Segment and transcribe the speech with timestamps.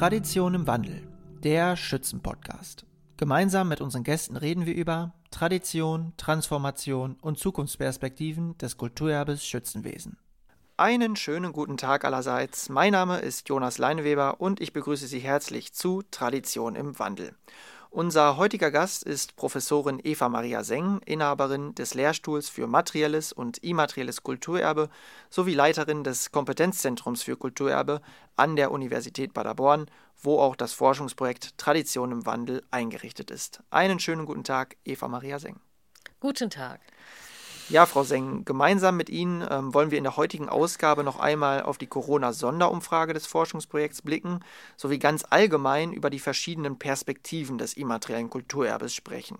[0.00, 1.06] Tradition im Wandel,
[1.44, 2.86] der Schützenpodcast.
[3.18, 10.16] Gemeinsam mit unseren Gästen reden wir über Tradition, Transformation und Zukunftsperspektiven des Kulturerbes Schützenwesen.
[10.78, 12.70] Einen schönen guten Tag allerseits.
[12.70, 17.34] Mein Name ist Jonas Leineweber und ich begrüße Sie herzlich zu Tradition im Wandel.
[17.92, 24.22] Unser heutiger Gast ist Professorin Eva Maria Seng, Inhaberin des Lehrstuhls für materielles und immaterielles
[24.22, 24.88] Kulturerbe
[25.28, 28.00] sowie Leiterin des Kompetenzzentrums für Kulturerbe
[28.36, 29.90] an der Universität Paderborn,
[30.22, 33.60] wo auch das Forschungsprojekt Tradition im Wandel eingerichtet ist.
[33.70, 35.58] Einen schönen guten Tag, Eva Maria Seng.
[36.20, 36.80] Guten Tag.
[37.70, 41.62] Ja, Frau Seng, gemeinsam mit Ihnen ähm, wollen wir in der heutigen Ausgabe noch einmal
[41.62, 44.40] auf die Corona-Sonderumfrage des Forschungsprojekts blicken,
[44.76, 49.38] sowie ganz allgemein über die verschiedenen Perspektiven des immateriellen Kulturerbes sprechen.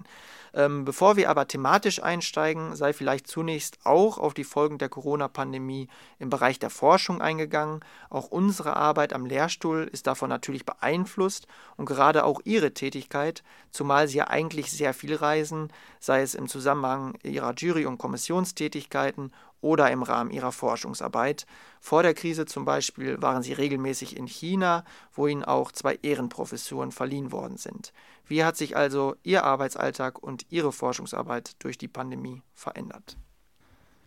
[0.54, 5.88] Ähm, bevor wir aber thematisch einsteigen, sei vielleicht zunächst auch auf die Folgen der Corona-Pandemie
[6.18, 7.80] im Bereich der Forschung eingegangen.
[8.08, 14.08] Auch unsere Arbeit am Lehrstuhl ist davon natürlich beeinflusst und gerade auch Ihre Tätigkeit, zumal
[14.08, 19.90] Sie ja eigentlich sehr viel reisen, sei es im Zusammenhang Ihrer Jury- und Kommissionstätigkeiten oder
[19.90, 21.46] im Rahmen ihrer Forschungsarbeit.
[21.80, 26.92] Vor der Krise zum Beispiel waren sie regelmäßig in China, wo ihnen auch zwei Ehrenprofessuren
[26.92, 27.92] verliehen worden sind.
[28.30, 33.16] Wie hat sich also Ihr Arbeitsalltag und Ihre Forschungsarbeit durch die Pandemie verändert?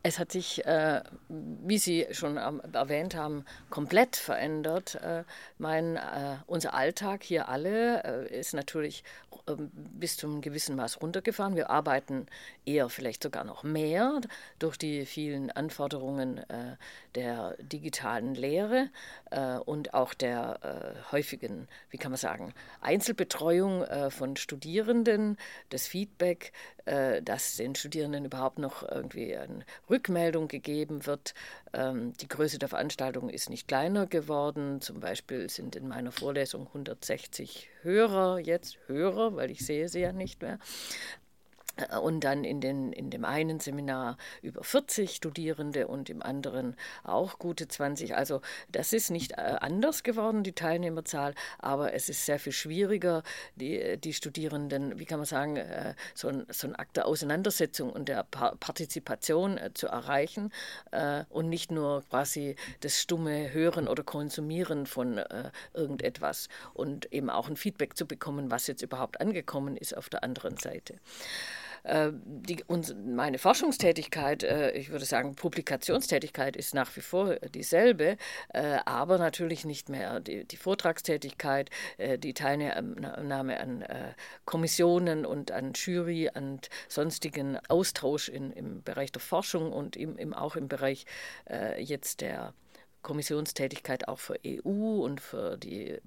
[0.06, 4.96] Es hat sich, äh, wie Sie schon erwähnt haben, komplett verändert.
[4.96, 5.24] Äh,
[5.58, 9.06] mein, äh, unser Alltag hier alle äh, ist natürlich
[9.48, 11.56] ähm, bis zu einem gewissen Maß runtergefahren.
[11.56, 12.26] Wir arbeiten
[12.66, 14.20] eher vielleicht sogar noch mehr
[14.60, 16.76] durch die vielen Anforderungen äh,
[17.16, 18.90] der digitalen Lehre
[19.32, 20.60] äh, und auch der
[21.12, 25.38] häufigen, wie kann man sagen, Einzelbetreuung von Studierenden,
[25.70, 26.52] das Feedback,
[26.86, 31.34] dass den Studierenden überhaupt noch irgendwie ein Rückmeldung gegeben wird.
[31.74, 34.82] Ähm, die Größe der Veranstaltung ist nicht kleiner geworden.
[34.82, 40.12] Zum Beispiel sind in meiner Vorlesung 160 Hörer jetzt Hörer, weil ich sehe sie ja
[40.12, 40.60] nicht mehr.
[41.76, 46.76] Äh, und dann in, den, in dem einen Seminar über 40 Studierende und im anderen
[47.04, 48.16] auch gute 20.
[48.16, 48.42] Also
[48.72, 53.24] das ist nicht äh, anders geworden, die Teilnehmerzahl, aber es ist sehr viel schwieriger,
[53.56, 57.92] die, die Studierenden, wie kann man sagen, äh, so ein, so ein Akt der Auseinandersetzung
[57.92, 60.52] und der Partizipation zu erreichen
[61.30, 65.22] und nicht nur quasi das stumme Hören oder Konsumieren von
[65.74, 70.24] irgendetwas und eben auch ein Feedback zu bekommen, was jetzt überhaupt angekommen ist auf der
[70.24, 70.96] anderen Seite.
[71.84, 78.18] Äh, die, uns, meine Forschungstätigkeit, äh, ich würde sagen, Publikationstätigkeit ist nach wie vor dieselbe,
[78.54, 80.20] äh, aber natürlich nicht mehr.
[80.22, 81.70] Die, die Vortragstätigkeit,
[82.18, 83.86] die Teilnahme an
[84.46, 90.34] Kommissionen und an Jury, an sonstigen Austausch in, im Bereich der Forschung und im, im,
[90.34, 91.06] auch im Bereich
[91.78, 92.54] jetzt der
[93.02, 95.98] Kommissionstätigkeit auch für EU und für die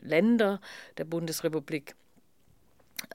[0.00, 0.60] Länder
[0.98, 1.94] der Bundesrepublik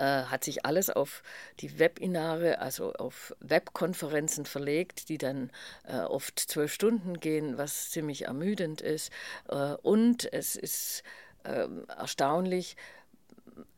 [0.03, 1.23] hat sich alles auf
[1.59, 5.51] die Webinare, also auf Webkonferenzen verlegt, die dann
[5.87, 9.11] äh, oft zwölf Stunden gehen, was ziemlich ermüdend ist.
[9.47, 11.03] Äh, und es ist
[11.45, 12.75] ähm, erstaunlich,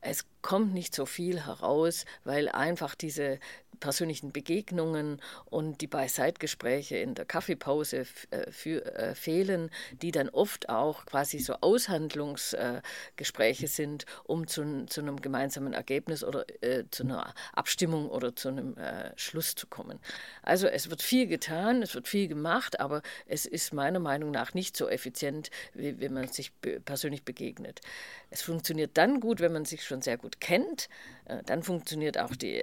[0.01, 3.39] es kommt nicht so viel heraus, weil einfach diese
[3.81, 9.69] persönlichen Begegnungen und die Beiseitgespräche in der Kaffeepause äh, äh, fehlen,
[10.01, 16.23] die dann oft auch quasi so Aushandlungsgespräche äh, sind, um zu, zu, einem gemeinsamen Ergebnis
[16.23, 19.99] oder äh, zu einer Abstimmung oder zu einem äh, Schluss zu kommen.
[20.43, 24.53] Also es wird viel getan, es wird viel gemacht, aber es ist meiner Meinung nach
[24.53, 26.53] nicht so effizient, wie wenn man sich
[26.85, 27.81] persönlich begegnet.
[28.29, 30.87] Es funktioniert dann gut, wenn man sich schon sehr gut kennt.
[31.25, 32.61] Äh, dann funktioniert auch die,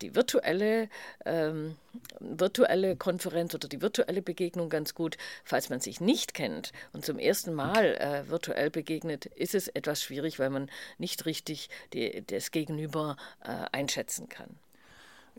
[0.00, 0.88] die virtuelle virtuelle,
[1.24, 1.76] ähm,
[2.20, 5.16] virtuelle Konferenz oder die virtuelle Begegnung ganz gut.
[5.44, 10.02] Falls man sich nicht kennt und zum ersten Mal äh, virtuell begegnet, ist es etwas
[10.02, 14.58] schwierig, weil man nicht richtig die, das Gegenüber äh, einschätzen kann.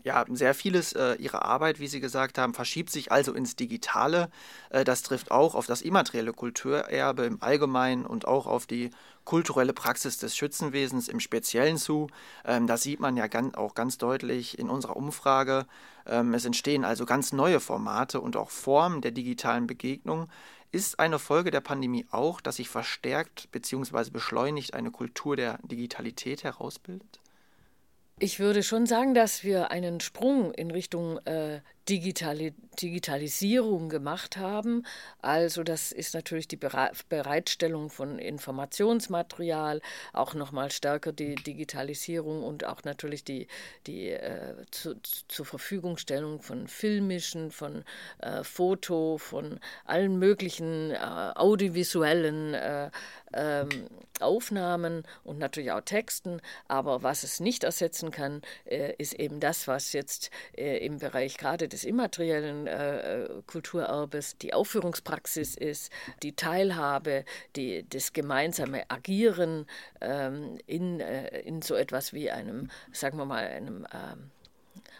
[0.02, 4.28] Ja, sehr vieles äh, Ihrer Arbeit, wie Sie gesagt haben, verschiebt sich also ins Digitale.
[4.70, 8.90] Äh, das trifft auch auf das immaterielle Kulturerbe im Allgemeinen und auch auf die
[9.24, 12.08] kulturelle Praxis des Schützenwesens im Speziellen zu.
[12.44, 15.64] Ähm, das sieht man ja ganz, auch ganz deutlich in unserer Umfrage.
[16.06, 20.28] Ähm, es entstehen also ganz neue Formate und auch Formen der digitalen Begegnung.
[20.72, 24.10] Ist eine Folge der Pandemie auch, dass sich verstärkt bzw.
[24.10, 27.23] beschleunigt eine Kultur der Digitalität herausbildet?
[28.20, 34.84] Ich würde schon sagen, dass wir einen Sprung in Richtung äh, Digitali Digitalisierung gemacht haben.
[35.20, 39.80] Also das ist natürlich die Bereitstellung von Informationsmaterial,
[40.12, 43.46] auch nochmal stärker die Digitalisierung und auch natürlich die,
[43.86, 44.96] die äh, zu,
[45.28, 47.84] zur Verfügungstellung von filmischen, von
[48.18, 52.90] äh, Foto, von allen möglichen äh, audiovisuellen äh,
[53.34, 53.88] ähm,
[54.20, 56.40] Aufnahmen und natürlich auch Texten.
[56.68, 61.36] Aber was es nicht ersetzen kann, äh, ist eben das, was jetzt äh, im Bereich
[61.36, 65.92] gerade des immateriellen äh, Kulturerbes die Aufführungspraxis ist,
[66.22, 67.24] die Teilhabe,
[67.56, 69.66] die, das gemeinsame Agieren
[70.00, 74.30] ähm, in, äh, in so etwas wie einem, sagen wir mal, einem ähm,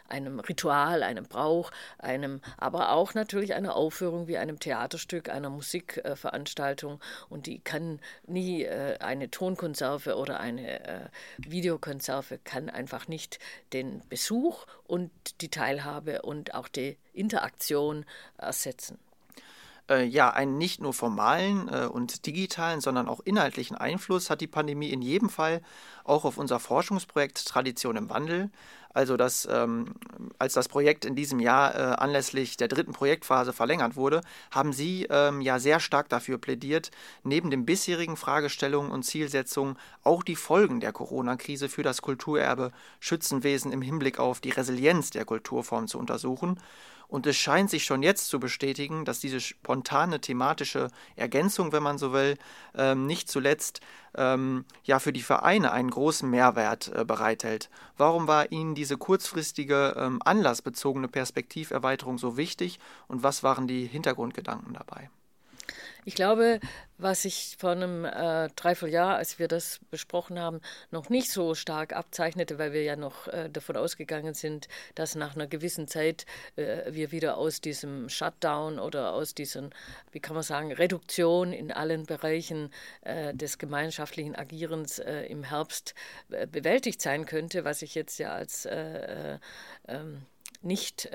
[0.08, 7.00] einem Ritual, einem Brauch, einem, aber auch natürlich einer Aufführung wie einem Theaterstück, einer Musikveranstaltung.
[7.28, 11.08] Und die kann nie äh, eine Tonkonserve oder eine äh,
[11.38, 13.38] Videokonserve kann einfach nicht
[13.72, 15.10] den Besuch und
[15.40, 18.04] die Teilhabe und auch die Interaktion
[18.36, 18.98] ersetzen
[19.90, 24.46] äh, ja, einen nicht nur formalen äh, und digitalen, sondern auch inhaltlichen Einfluss hat die
[24.46, 25.60] Pandemie in jedem Fall
[26.04, 28.50] auch auf unser Forschungsprojekt Tradition im Wandel.
[28.94, 29.96] Also das, ähm,
[30.38, 34.20] als das Projekt in diesem Jahr äh, anlässlich der dritten Projektphase verlängert wurde,
[34.52, 36.92] haben Sie ähm, ja sehr stark dafür plädiert,
[37.24, 42.70] neben den bisherigen Fragestellungen und Zielsetzungen auch die Folgen der Corona-Krise für das Kulturerbe
[43.00, 46.60] Schützenwesen im Hinblick auf die Resilienz der Kulturform zu untersuchen.
[47.08, 51.98] Und es scheint sich schon jetzt zu bestätigen, dass diese spontane thematische Ergänzung, wenn man
[51.98, 52.36] so will,
[52.74, 53.80] ähm, nicht zuletzt
[54.16, 57.70] ähm, ja für die Vereine einen großen Mehrwert äh, bereithält.
[57.96, 62.78] Warum war Ihnen diese kurzfristige ähm, anlassbezogene Perspektiverweiterung so wichtig
[63.08, 65.10] und was waren die Hintergrundgedanken dabei?
[66.04, 66.60] Ich glaube,
[66.98, 71.92] was ich vor einem äh, Dreivierteljahr, als wir das besprochen haben, noch nicht so stark
[71.92, 76.26] abzeichnete, weil wir ja noch äh, davon ausgegangen sind, dass nach einer gewissen Zeit
[76.56, 79.74] äh, wir wieder aus diesem Shutdown oder aus diesen,
[80.12, 82.70] wie kann man sagen, Reduktion in allen Bereichen
[83.02, 85.94] äh, des gemeinschaftlichen Agierens äh, im Herbst
[86.30, 90.22] äh, bewältigt sein könnte, was ich jetzt ja als ähm,
[90.62, 91.08] nicht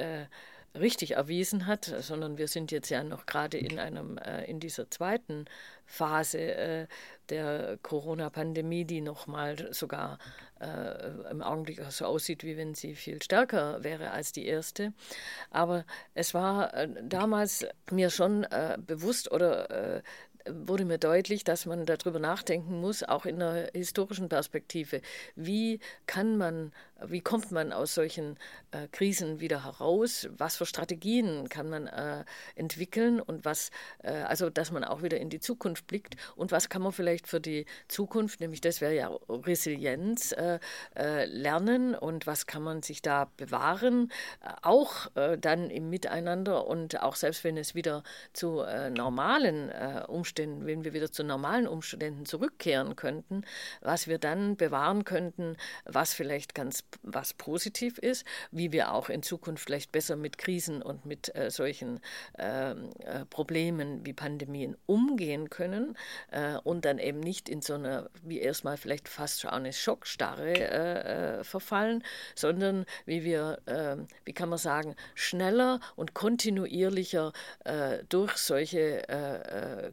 [0.78, 4.90] richtig erwiesen hat, sondern wir sind jetzt ja noch gerade in einem äh, in dieser
[4.90, 5.46] zweiten
[5.86, 6.88] Phase äh,
[7.30, 10.20] der Corona-Pandemie, die noch mal sogar
[10.60, 14.94] äh, im Augenblick so aussieht, wie wenn sie viel stärker wäre als die erste.
[15.50, 20.02] Aber es war äh, damals mir schon äh, bewusst oder äh,
[20.48, 25.02] wurde mir deutlich, dass man darüber nachdenken muss, auch in einer historischen Perspektive.
[25.36, 26.72] Wie kann man,
[27.06, 28.38] wie kommt man aus solchen
[28.72, 30.28] äh, Krisen wieder heraus?
[30.38, 32.24] Was für Strategien kann man äh,
[32.56, 33.72] entwickeln und was,
[34.04, 36.16] äh, also dass man auch wieder in die Zukunft blickt?
[36.36, 40.60] Und was kann man vielleicht für die Zukunft, nämlich das wäre ja Resilienz, äh,
[40.96, 41.96] äh, lernen?
[41.96, 44.12] Und was kann man sich da bewahren,
[44.62, 48.04] auch äh, dann im Miteinander und auch selbst wenn es wieder
[48.34, 49.72] zu normalen
[50.08, 53.44] Umständen, wenn wir wieder zu normalen Umständen zurückkehren könnten,
[53.82, 55.56] was wir dann bewahren könnten,
[55.86, 60.82] was vielleicht ganz was positiv ist, wie wir auch in Zukunft vielleicht besser mit Krisen
[60.82, 62.00] und mit äh, solchen
[62.38, 65.98] ähm, äh, Problemen wie Pandemien umgehen können
[66.32, 70.54] äh, und dann eben nicht in so eine, wie erstmal vielleicht fast schon eine Schockstarre
[70.54, 72.04] äh, äh, verfallen,
[72.36, 77.34] sondern wie wir, ähm, wie kann man sagen, schneller und kontinuierlicher
[77.66, 78.80] äh, durch solche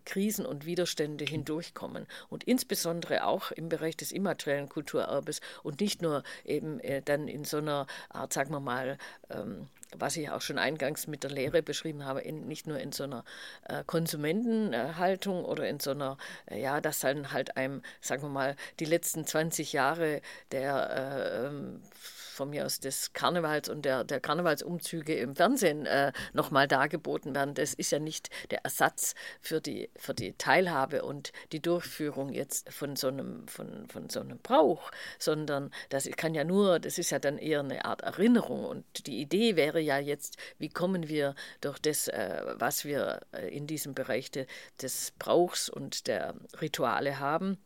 [0.04, 2.06] Krisen und Widerstände hindurchkommen.
[2.28, 7.44] Und insbesondere auch im Bereich des immateriellen Kulturerbes und nicht nur eben äh, dann in
[7.44, 8.98] so einer Art, sagen wir mal,
[9.30, 9.68] ähm,
[9.98, 13.04] was ich auch schon eingangs mit der Lehre beschrieben habe, in, nicht nur in so
[13.04, 13.24] einer
[13.68, 16.18] äh, Konsumentenhaltung oder in so einer,
[16.50, 21.46] äh, ja, dass dann halt einem, sagen wir mal, die letzten 20 Jahre der äh,
[21.46, 21.82] ähm,
[22.36, 27.54] von mir aus des Karnevals und der, der Karnevalsumzüge im Fernsehen äh, nochmal dargeboten werden.
[27.54, 32.72] Das ist ja nicht der Ersatz für die, für die Teilhabe und die Durchführung jetzt
[32.72, 37.10] von so einem, von, von so einem Brauch, sondern das kann ja nur, das ist
[37.10, 38.64] ja dann eher eine Art Erinnerung.
[38.64, 43.48] Und die Idee wäre ja jetzt, wie kommen wir durch das, äh, was wir äh,
[43.48, 44.46] in diesem Bereich de,
[44.80, 47.58] des Brauchs und der Rituale haben,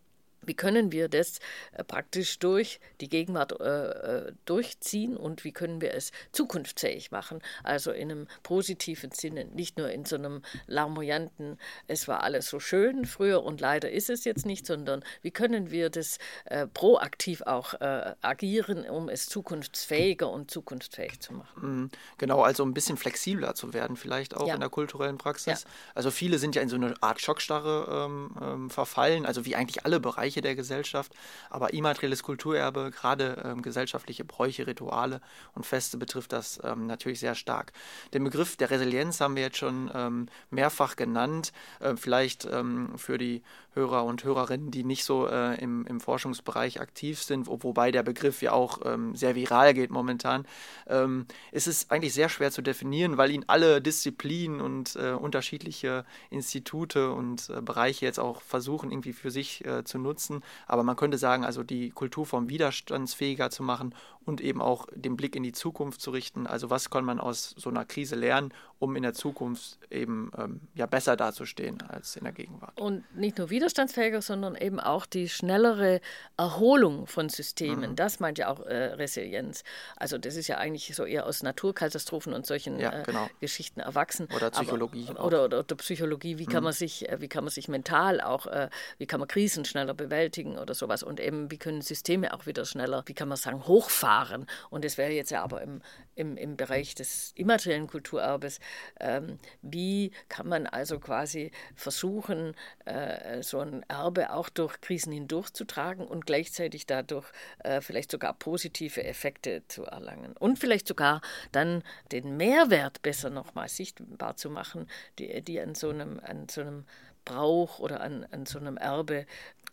[0.43, 1.39] wie können wir das
[1.73, 7.41] äh, praktisch durch die Gegenwart äh, äh, durchziehen und wie können wir es zukunftsfähig machen?
[7.63, 12.61] Also in einem positiven Sinne, nicht nur in so einem larmoyanten, es war alles so
[12.61, 17.43] schön früher und leider ist es jetzt nicht, sondern wie können wir das äh, proaktiv
[17.43, 21.83] auch äh, agieren, um es zukunftsfähiger und zukunftsfähig zu machen?
[21.83, 21.91] Mhm.
[22.19, 24.55] Genau, also ein bisschen flexibler zu werden, vielleicht auch ja.
[24.55, 25.63] in der kulturellen Praxis.
[25.63, 25.71] Ja.
[25.95, 29.85] Also viele sind ja in so eine Art Schockstarre ähm, ähm, verfallen, also wie eigentlich
[29.85, 31.13] alle Bereiche Bereiche der Gesellschaft.
[31.51, 35.21] Aber immaterielles Kulturerbe, gerade ähm, gesellschaftliche Bräuche, Rituale
[35.55, 37.73] und Feste betrifft das ähm, natürlich sehr stark.
[38.15, 41.53] Den Begriff der Resilienz haben wir jetzt schon ähm, mehrfach genannt.
[41.81, 43.43] Äh, vielleicht ähm, für die
[43.75, 48.03] Hörer und Hörerinnen, die nicht so äh, im, im Forschungsbereich aktiv sind, wo, wobei der
[48.03, 50.45] Begriff ja auch ähm, sehr viral geht momentan,
[50.89, 56.05] ähm, ist es eigentlich sehr schwer zu definieren, weil ihn alle Disziplinen und äh, unterschiedliche
[56.31, 60.20] Institute und äh, Bereiche jetzt auch versuchen, irgendwie für sich äh, zu nutzen.
[60.67, 65.35] Aber man könnte sagen, also die Kulturform widerstandsfähiger zu machen und eben auch den Blick
[65.35, 66.47] in die Zukunft zu richten.
[66.47, 70.61] Also was kann man aus so einer Krise lernen, um in der Zukunft eben ähm,
[70.75, 72.81] ja besser dazustehen als in der Gegenwart.
[72.81, 76.01] Und nicht nur widerstandsfähiger, sondern eben auch die schnellere
[76.37, 77.91] Erholung von Systemen.
[77.91, 77.97] Mhm.
[77.97, 79.65] Das meint ja auch äh, Resilienz.
[79.97, 83.29] Also das ist ja eigentlich so eher aus Naturkatastrophen und solchen ja, äh, genau.
[83.41, 84.29] Geschichten erwachsen.
[84.35, 85.07] Oder Psychologie.
[85.11, 86.39] Aber, oder, oder, oder, Psychologie.
[86.39, 86.53] Wie mhm.
[86.53, 89.65] kann man sich, äh, wie kann man sich mental auch, äh, wie kann man Krisen
[89.65, 91.03] schneller bewältigen oder sowas.
[91.03, 94.47] Und eben, wie können Systeme auch wieder schneller, wie kann man sagen, hochfahren fahren.
[94.71, 95.83] Und das wäre jetzt ja aber im,
[96.17, 98.59] im, im Bereich des immateriellen Kulturerbes.
[98.99, 106.05] Ähm, wie kann man also quasi versuchen, äh, so ein Erbe auch durch Krisen hindurchzutragen
[106.07, 107.27] und gleichzeitig dadurch
[107.61, 111.21] äh, vielleicht sogar positive Effekte zu erlangen und vielleicht sogar
[111.53, 114.89] dann den Mehrwert besser nochmal sichtbar zu machen,
[115.21, 116.85] die, die an so einem, an so einem
[117.25, 119.27] Brauch oder an, an so einem Erbe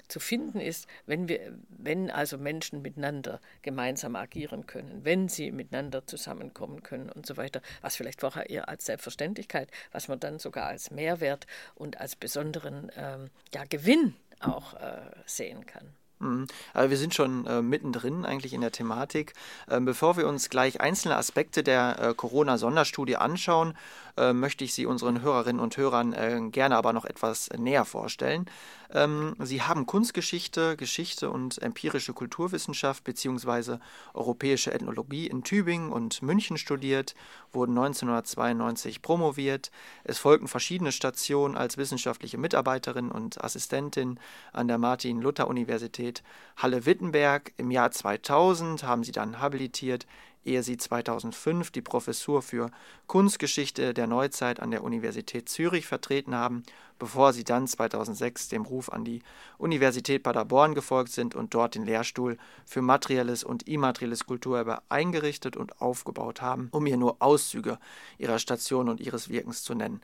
[0.08, 6.06] zu finden ist, wenn wir, wenn also Menschen miteinander gemeinsam agieren können, wenn sie miteinander
[6.06, 10.68] zusammenkommen können und so weiter, was vielleicht vorher eher als Selbstverständlichkeit, was man dann sogar
[10.68, 15.90] als Mehrwert und als besonderen ähm, ja, Gewinn auch äh, sehen kann.
[16.20, 16.48] Mhm.
[16.74, 19.34] Aber wir sind schon äh, mittendrin eigentlich in der Thematik.
[19.70, 23.76] Ähm, bevor wir uns gleich einzelne Aspekte der äh, Corona-Sonderstudie anschauen,
[24.18, 28.46] äh, möchte ich sie unseren Hörerinnen und Hörern äh, gerne aber noch etwas näher vorstellen.
[28.92, 33.78] Ähm, sie haben Kunstgeschichte, Geschichte und empirische Kulturwissenschaft bzw.
[34.14, 37.16] europäische Ethnologie in Tübingen und München studiert,
[37.52, 39.72] wurden 1992 promoviert.
[40.04, 44.20] Es folgten verschiedene Stationen als wissenschaftliche Mitarbeiterin und Assistentin
[44.54, 46.24] an der Martin-Luther-Universität
[46.58, 47.54] Halle-Wittenberg.
[47.58, 50.08] Im Jahr 2000 haben sie dann habilitiert
[50.48, 52.72] ehe sie 2005 die Professur für
[53.06, 56.64] Kunstgeschichte der Neuzeit an der Universität Zürich vertreten haben,
[57.00, 59.22] bevor sie dann 2006 dem Ruf an die
[59.58, 65.82] Universität Paderborn gefolgt sind und dort den Lehrstuhl für materielles und immaterielles Kulturerbe eingerichtet und
[65.82, 67.78] aufgebaut haben, um hier nur Auszüge
[68.18, 70.02] ihrer Station und ihres Wirkens zu nennen.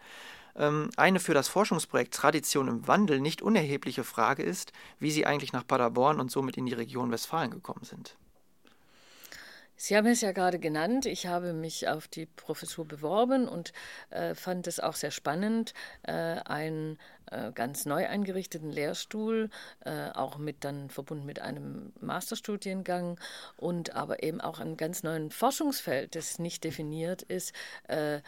[0.55, 5.53] Ähm, eine für das Forschungsprojekt Tradition im Wandel nicht unerhebliche Frage ist, wie Sie eigentlich
[5.53, 8.15] nach Paderborn und somit in die Region Westfalen gekommen sind.
[9.75, 11.05] Sie haben es ja gerade genannt.
[11.05, 13.73] Ich habe mich auf die Professur beworben und
[14.11, 16.97] äh, fand es auch sehr spannend, äh, einen
[17.31, 19.49] äh, ganz neu eingerichteten Lehrstuhl,
[19.85, 23.19] äh, auch mit dann verbunden mit einem Masterstudiengang
[23.57, 27.53] und aber eben auch einem ganz neuen Forschungsfeld, das nicht definiert ist,
[27.87, 28.21] äh,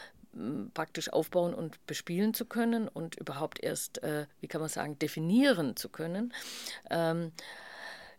[0.74, 5.76] praktisch aufbauen und bespielen zu können und überhaupt erst, äh, wie kann man sagen, definieren
[5.78, 6.34] zu können.
[6.90, 7.32] Ähm,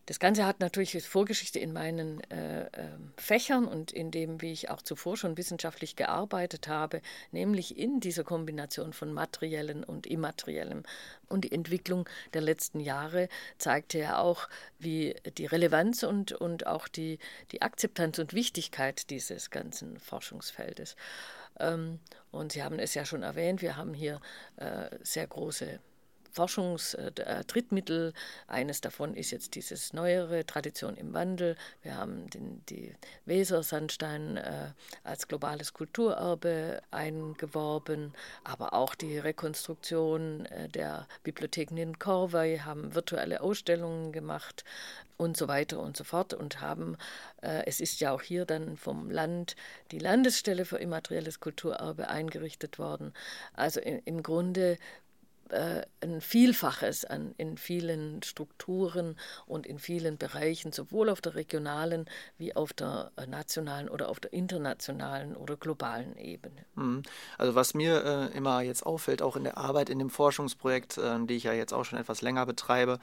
[0.07, 2.69] das Ganze hat natürlich Vorgeschichte in meinen äh, äh,
[3.17, 8.23] Fächern und in dem, wie ich auch zuvor schon wissenschaftlich gearbeitet habe, nämlich in dieser
[8.23, 10.83] Kombination von materiellem und immateriellem.
[11.27, 14.47] Und die Entwicklung der letzten Jahre zeigte ja auch,
[14.79, 17.19] wie die Relevanz und, und auch die,
[17.51, 20.95] die Akzeptanz und Wichtigkeit dieses ganzen Forschungsfeldes.
[21.59, 21.99] Ähm,
[22.31, 24.21] und Sie haben es ja schon erwähnt, wir haben hier
[24.55, 25.81] äh, sehr große
[26.37, 28.13] Forschungstrittmittel.
[28.45, 31.55] Eines davon ist jetzt dieses neuere Tradition im Wandel.
[31.81, 32.93] Wir haben den, die
[33.25, 34.71] Weser-Sandstein äh,
[35.03, 38.13] als globales Kulturerbe eingeworben,
[38.43, 44.63] aber auch die Rekonstruktion äh, der Bibliotheken in Korvey, haben virtuelle Ausstellungen gemacht
[45.17, 46.97] und so weiter und so fort und haben,
[47.41, 49.55] äh, es ist ja auch hier dann vom Land
[49.91, 53.13] die Landesstelle für immaterielles Kulturerbe eingerichtet worden.
[53.53, 54.77] Also in, im Grunde
[55.51, 62.05] äh, ein Vielfaches an, in vielen Strukturen und in vielen Bereichen, sowohl auf der regionalen
[62.37, 66.65] wie auf der äh, nationalen oder auf der internationalen oder globalen Ebene.
[66.75, 67.03] Mhm.
[67.37, 71.25] Also was mir äh, immer jetzt auffällt, auch in der Arbeit in dem Forschungsprojekt, äh,
[71.25, 72.99] die ich ja jetzt auch schon etwas länger betreibe,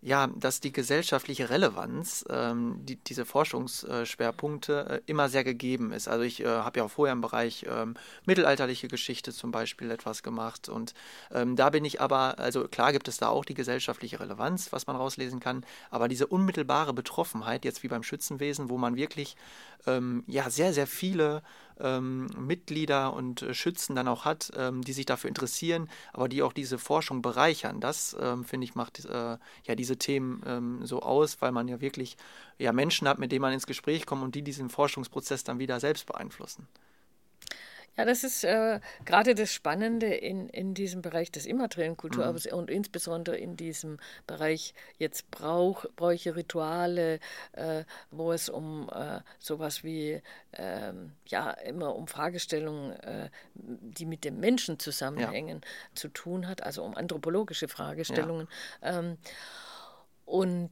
[0.00, 6.06] ja, dass die gesellschaftliche Relevanz, ähm, die, diese Forschungsschwerpunkte äh, immer sehr gegeben ist.
[6.06, 10.22] Also ich äh, habe ja auch vorher im Bereich ähm, mittelalterliche Geschichte zum Beispiel etwas
[10.22, 10.94] gemacht und
[11.32, 14.86] ähm, da bin ich aber, also klar gibt es da auch die gesellschaftliche Relevanz, was
[14.86, 19.36] man rauslesen kann, aber diese unmittelbare Betroffenheit, jetzt wie beim Schützenwesen, wo man wirklich
[19.86, 21.42] ähm, ja sehr, sehr viele
[21.80, 26.42] ähm, Mitglieder und äh, Schützen dann auch hat, ähm, die sich dafür interessieren, aber die
[26.42, 27.80] auch diese Forschung bereichern.
[27.80, 31.80] Das, ähm, finde ich, macht äh, ja diese Themen ähm, so aus, weil man ja
[31.80, 32.16] wirklich
[32.58, 35.80] ja, Menschen hat, mit denen man ins Gespräch kommt und die diesen Forschungsprozess dann wieder
[35.80, 36.66] selbst beeinflussen.
[37.98, 42.58] Ja, das ist äh, gerade das Spannende in, in diesem Bereich des immateriellen Kulturerbes mhm.
[42.58, 47.18] und insbesondere in diesem Bereich jetzt Brauch, Bräuche, Rituale,
[47.52, 54.22] äh, wo es um äh, sowas wie, ähm, ja, immer um Fragestellungen, äh, die mit
[54.22, 55.96] dem Menschen zusammenhängen, ja.
[55.96, 58.46] zu tun hat, also um anthropologische Fragestellungen.
[58.80, 59.00] Ja.
[59.00, 59.18] Ähm,
[60.24, 60.70] und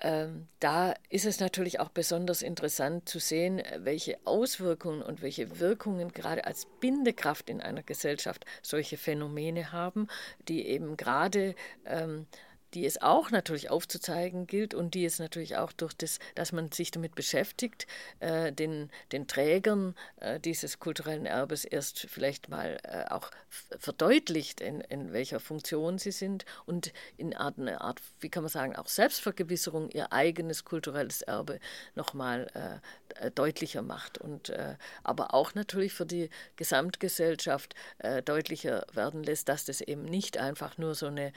[0.00, 6.12] ähm, da ist es natürlich auch besonders interessant zu sehen, welche Auswirkungen und welche Wirkungen
[6.12, 10.08] gerade als Bindekraft in einer Gesellschaft solche Phänomene haben,
[10.48, 11.54] die eben gerade
[11.84, 12.26] ähm,
[12.74, 16.70] die es auch natürlich aufzuzeigen gilt und die es natürlich auch durch das, dass man
[16.72, 17.86] sich damit beschäftigt,
[18.20, 23.30] äh, den, den Trägern äh, dieses kulturellen Erbes erst vielleicht mal äh, auch
[23.78, 28.50] verdeutlicht, in, in welcher Funktion sie sind und in Art, eine Art, wie kann man
[28.50, 31.58] sagen, auch Selbstvergewisserung ihr eigenes kulturelles Erbe
[31.94, 32.80] nochmal äh,
[33.20, 39.48] äh, deutlicher macht und äh, aber auch natürlich für die Gesamtgesellschaft äh, deutlicher werden lässt,
[39.48, 41.32] dass das eben nicht einfach nur so eine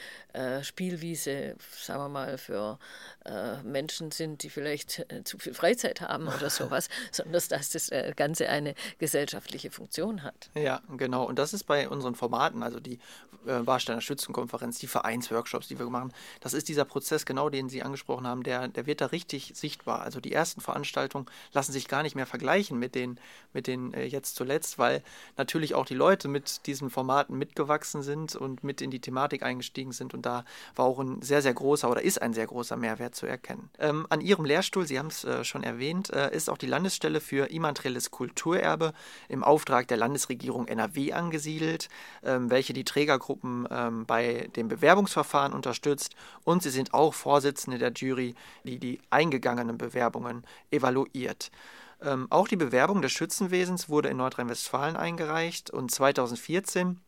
[0.61, 2.80] Spielwiese diese, sagen wir mal, für
[3.25, 7.89] äh, Menschen sind, die vielleicht äh, zu viel Freizeit haben oder sowas, sondern dass das
[7.89, 10.50] äh, Ganze eine gesellschaftliche Funktion hat.
[10.56, 11.25] Ja, genau.
[11.25, 13.00] Und das ist bei unseren Formaten, also die
[13.46, 17.84] äh, Warsteiner Schützenkonferenz, die Vereinsworkshops, die wir machen, das ist dieser Prozess, genau den Sie
[17.84, 20.01] angesprochen haben, der, der wird da richtig sichtbar.
[20.01, 23.20] Also die ersten Veranstaltungen lassen sich gar nicht mehr vergleichen mit den,
[23.53, 25.03] mit den äh, jetzt zuletzt, weil
[25.38, 29.92] natürlich auch die Leute mit diesen Formaten mitgewachsen sind und mit in die Thematik eingestiegen
[29.92, 30.13] sind.
[30.13, 33.25] Und da war auch ein sehr, sehr großer oder ist ein sehr großer Mehrwert zu
[33.25, 33.70] erkennen.
[33.79, 37.22] Ähm, an Ihrem Lehrstuhl, Sie haben es äh, schon erwähnt, äh, ist auch die Landesstelle
[37.22, 38.93] für immaterielles Kulturerbe
[39.29, 41.89] im Auftrag der Landesregierung NRW angesiedelt,
[42.24, 47.91] ähm, welche die Trägergruppen ähm, bei dem Bewerbungsverfahren unterstützt und Sie sind auch Vorsitzende der
[47.91, 51.51] Jury, die die eingegangenen Bewerbungen evaluiert.
[52.01, 57.00] Ähm, auch die Bewerbung des Schützenwesens wurde in Nordrhein-Westfalen eingereicht und 2014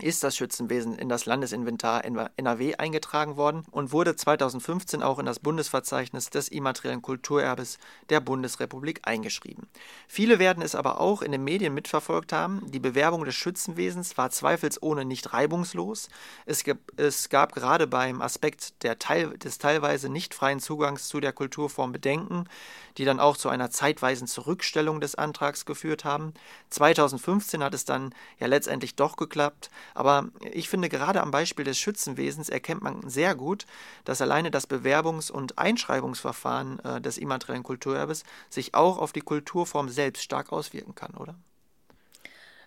[0.00, 5.38] ist das Schützenwesen in das Landesinventar NRW eingetragen worden und wurde 2015 auch in das
[5.38, 9.68] Bundesverzeichnis des immateriellen Kulturerbes der Bundesrepublik eingeschrieben.
[10.08, 12.70] Viele werden es aber auch in den Medien mitverfolgt haben.
[12.70, 16.08] Die Bewerbung des Schützenwesens war zweifelsohne nicht reibungslos.
[16.44, 21.32] Es, gab, es gab gerade beim Aspekt Teil, des teilweise nicht freien Zugangs zu der
[21.32, 22.48] Kulturform Bedenken,
[22.98, 26.34] die dann auch zu einer zeitweisen Zurückstellung des Antrags geführt haben.
[26.70, 29.70] 2015 hat es dann ja letztendlich doch geklappt.
[29.92, 33.66] Aber ich finde, gerade am Beispiel des Schützenwesens erkennt man sehr gut,
[34.04, 39.88] dass alleine das Bewerbungs- und Einschreibungsverfahren äh, des immateriellen Kulturerbes sich auch auf die Kulturform
[39.88, 41.34] selbst stark auswirken kann, oder?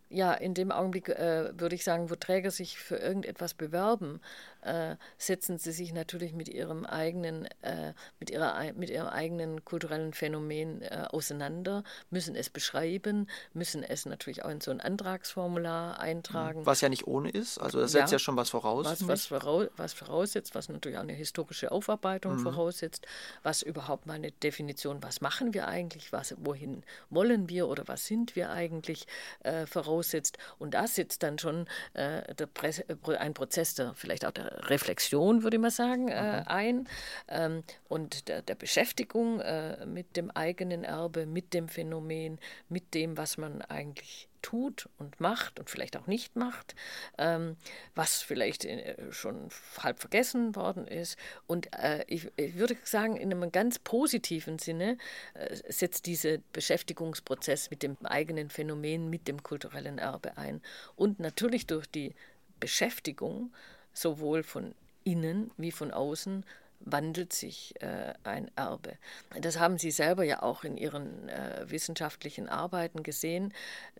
[0.09, 4.21] Ja, in dem Augenblick äh, würde ich sagen, wo Träger sich für irgendetwas bewerben,
[4.61, 10.13] äh, setzen sie sich natürlich mit ihrem eigenen, äh, mit, ihrer, mit ihrem eigenen kulturellen
[10.13, 16.65] Phänomen äh, auseinander, müssen es beschreiben, müssen es natürlich auch in so ein Antragsformular eintragen.
[16.65, 18.85] Was ja nicht ohne ist, also das setzt ja, ja schon was voraus.
[18.85, 22.39] Was, was, voraus, was voraussetzt, was natürlich auch eine historische Aufarbeitung mhm.
[22.39, 23.05] voraussetzt,
[23.43, 28.05] was überhaupt mal eine Definition, was machen wir eigentlich, was, wohin wollen wir oder was
[28.05, 29.07] sind wir eigentlich,
[29.41, 30.37] äh, voraussetzt.
[30.59, 32.21] Und da sitzt dann schon äh,
[32.53, 32.85] Presse,
[33.19, 36.47] ein Prozess der, vielleicht auch der Reflexion, würde ich mal sagen, äh, mhm.
[36.47, 36.89] ein
[37.27, 43.17] ähm, und der, der Beschäftigung äh, mit dem eigenen Erbe, mit dem Phänomen, mit dem,
[43.17, 46.75] was man eigentlich tut und macht und vielleicht auch nicht macht,
[47.17, 47.57] ähm,
[47.95, 51.17] was vielleicht äh, schon halb vergessen worden ist.
[51.47, 54.97] Und äh, ich, ich, würde sagen, in einem ganz positiven Sinne
[55.33, 60.61] äh, setzt dieser Beschäftigungsprozess mit dem eigenen Phänomen, mit dem kulturellen Erbe ein.
[60.95, 62.15] Und natürlich durch die
[62.59, 63.51] Beschäftigung
[63.97, 66.45] sowohl von innen wie von außen
[66.79, 68.97] wandelt sich äh, ein Erbe.
[69.41, 73.53] Das haben Sie selber ja auch in Ihren äh, wissenschaftlichen Arbeiten gesehen,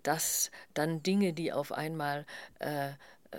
[0.04, 2.26] dass dann Dinge, die auf einmal
[2.60, 2.90] äh,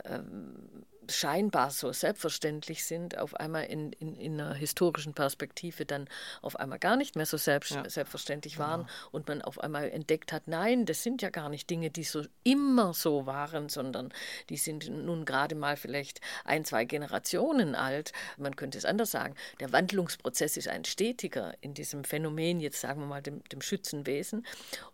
[0.04, 6.08] ähm, scheinbar so selbstverständlich sind, auf einmal in, in, in, einer historischen Perspektive dann
[6.42, 7.88] auf einmal gar nicht mehr so selbst, ja.
[7.88, 8.92] selbstverständlich waren genau.
[9.12, 12.24] und man auf einmal entdeckt hat, nein, das sind ja gar nicht Dinge, die so
[12.44, 14.12] immer so waren, sondern
[14.50, 18.12] die sind nun gerade mal vielleicht ein, zwei Generationen alt.
[18.36, 19.34] Man könnte es anders sagen.
[19.60, 24.46] Der Wandlungsprozess ist ein stetiger in diesem Phänomen, jetzt sagen wir mal dem, dem Schützenwesen.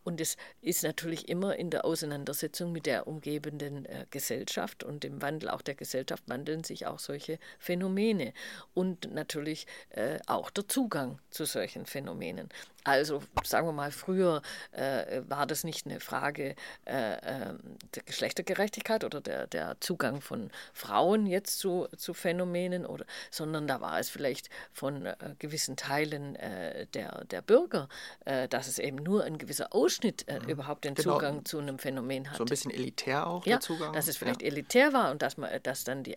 [0.05, 5.21] Und es ist natürlich immer in der Auseinandersetzung mit der umgebenden äh, Gesellschaft und dem
[5.21, 8.33] Wandel auch der Gesellschaft Gesellschaft wandeln sich auch solche Phänomene
[8.75, 12.49] und natürlich äh, auch der Zugang zu solchen Phänomenen.
[12.85, 17.59] Also sagen wir mal, früher äh, war das nicht eine Frage äh, ähm,
[17.95, 23.81] der Geschlechtergerechtigkeit oder der, der Zugang von Frauen jetzt zu, zu Phänomenen, oder, sondern da
[23.81, 27.89] war es vielleicht von äh, gewissen Teilen äh, der, der Bürger,
[28.27, 30.51] äh, dass es eben nur ein gewisser Ausschnitt äh, mhm.
[30.51, 31.15] überhaupt den genau.
[31.15, 32.37] Zugang zu einem Phänomen hat.
[32.37, 33.95] So ein bisschen elitär auch ja, der Zugang.
[33.95, 34.49] Dass es vielleicht ja.
[34.49, 36.17] elitär war und dass man, dass dann die,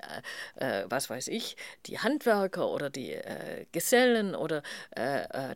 [0.89, 3.17] was weiß ich, die Handwerker oder die
[3.71, 4.63] Gesellen oder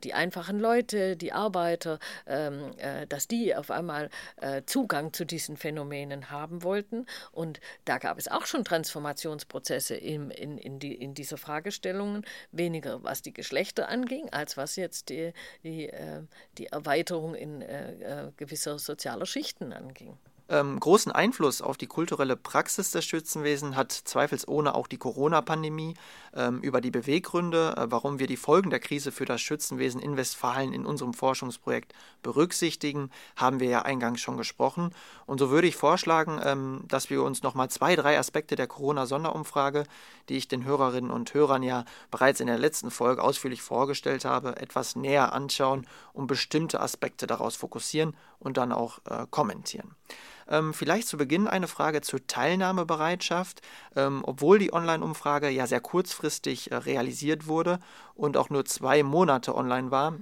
[0.04, 5.58] die einfachen Leute die Arbeiter, ähm, äh, dass die auf einmal äh, Zugang zu diesen
[5.58, 7.06] Phänomenen haben wollten.
[7.32, 13.04] Und da gab es auch schon Transformationsprozesse in, in, in, die, in dieser Fragestellungen, weniger
[13.04, 16.24] was die Geschlechter anging, als was jetzt die, die, äh,
[16.58, 20.18] die Erweiterung in äh, äh, gewisser sozialer Schichten anging.
[20.52, 25.94] Ähm, großen Einfluss auf die kulturelle Praxis des Schützenwesens hat zweifelsohne auch die Corona-Pandemie.
[26.34, 30.18] Ähm, über die Beweggründe, äh, warum wir die Folgen der Krise für das Schützenwesen in
[30.18, 34.94] Westfalen in unserem Forschungsprojekt berücksichtigen, haben wir ja eingangs schon gesprochen.
[35.26, 39.86] Und so würde ich vorschlagen, ähm, dass wir uns nochmal zwei, drei Aspekte der Corona-Sonderumfrage,
[40.28, 44.58] die ich den Hörerinnen und Hörern ja bereits in der letzten Folge ausführlich vorgestellt habe,
[44.58, 49.96] etwas näher anschauen und bestimmte Aspekte daraus fokussieren und dann auch äh, kommentieren.
[50.48, 53.62] Ähm, vielleicht zu Beginn eine Frage zur Teilnahmebereitschaft.
[53.96, 57.80] Ähm, obwohl die Online-Umfrage ja sehr kurzfristig äh, realisiert wurde
[58.16, 60.16] und auch nur zwei Monate online war,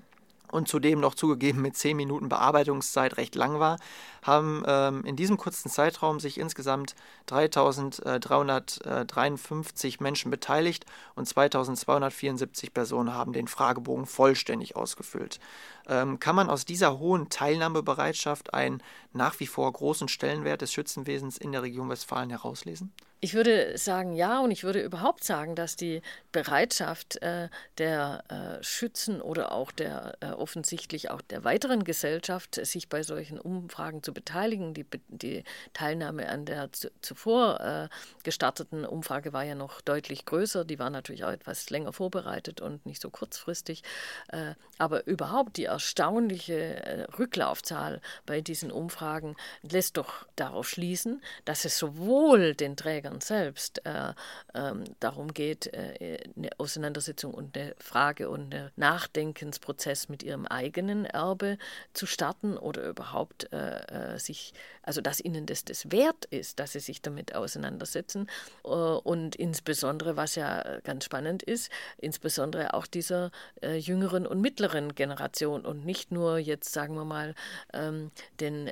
[0.52, 3.78] und zudem noch zugegeben mit 10 Minuten Bearbeitungszeit recht lang war,
[4.24, 6.96] haben ähm, in diesem kurzen Zeitraum sich insgesamt
[7.28, 10.86] 3353 Menschen beteiligt
[11.16, 15.40] und 2274 Personen haben den Fragebogen vollständig ausgefüllt.
[15.88, 18.84] Ähm, kann man aus dieser hohen Teilnahmebereitschaft einen
[19.14, 22.94] nach wie vor großen Stellenwert des Schützenwesens in der Region Westfalen herauslesen?
[23.22, 26.02] Ich würde sagen ja und ich würde überhaupt sagen, dass die
[26.32, 32.88] Bereitschaft äh, der äh, Schützen oder auch der äh, offensichtlich auch der weiteren Gesellschaft, sich
[32.88, 36.70] bei solchen Umfragen zu beteiligen, die, die Teilnahme an der
[37.02, 37.90] zuvor äh,
[38.24, 42.86] gestarteten Umfrage war ja noch deutlich größer, die war natürlich auch etwas länger vorbereitet und
[42.86, 43.84] nicht so kurzfristig,
[44.30, 51.66] äh, aber überhaupt die erstaunliche äh, Rücklaufzahl bei diesen Umfragen lässt doch darauf schließen, dass
[51.66, 54.14] es sowohl den Trägern Trägern selbst äh,
[54.54, 61.06] ähm, darum geht, äh, eine Auseinandersetzung und eine Frage und einen Nachdenkensprozess mit ihrem eigenen
[61.06, 61.58] Erbe
[61.94, 66.74] zu starten oder überhaupt äh, äh, sich, also dass ihnen das das wert ist, dass
[66.74, 68.28] sie sich damit auseinandersetzen.
[68.64, 74.96] Äh, und insbesondere, was ja ganz spannend ist, insbesondere auch dieser äh, jüngeren und mittleren
[74.96, 77.34] Generation und nicht nur jetzt, sagen wir mal,
[77.74, 78.68] ähm, den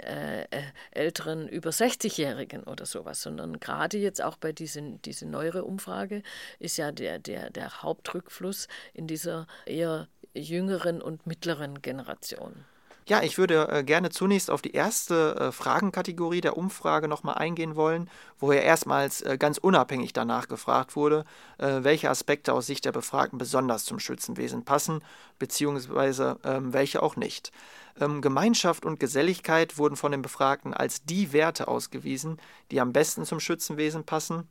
[0.92, 6.24] älteren über 60-Jährigen oder sowas, sondern gerade jetzt auch bei diesen, diese neuere Umfrage
[6.60, 12.66] ist ja der, der, der Hauptrückfluss in dieser eher jüngeren und mittleren Generation.
[13.10, 17.78] Ja, ich würde äh, gerne zunächst auf die erste äh, Fragenkategorie der Umfrage nochmal eingehen
[17.78, 21.24] wollen, wo ja erstmals äh, ganz unabhängig danach gefragt wurde,
[21.58, 25.02] welche Aspekte aus Sicht der Befragten besonders zum Schützenwesen passen,
[25.40, 27.52] beziehungsweise ähm, welche auch nicht.
[28.00, 32.38] Ähm, Gemeinschaft und Geselligkeit wurden von den Befragten als die Werte ausgewiesen,
[32.72, 34.48] die am besten zum Schützenwesen passen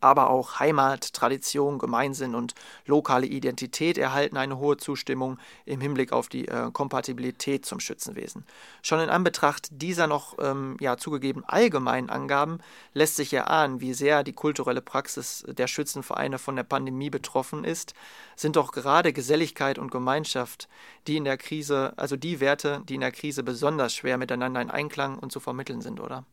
[0.00, 2.54] aber auch Heimat, Tradition, Gemeinsinn und
[2.86, 8.44] lokale Identität erhalten eine hohe Zustimmung im Hinblick auf die äh, Kompatibilität zum Schützenwesen.
[8.82, 12.58] Schon in Anbetracht dieser noch ähm, ja, zugegeben allgemeinen Angaben
[12.92, 17.94] lässt sich erahnen, wie sehr die kulturelle Praxis der Schützenvereine von der Pandemie betroffen ist,
[18.36, 20.68] sind doch gerade Geselligkeit und Gemeinschaft,
[21.06, 24.70] die in der Krise, also die Werte, die in der Krise besonders schwer miteinander in
[24.70, 26.24] Einklang und zu vermitteln sind, oder?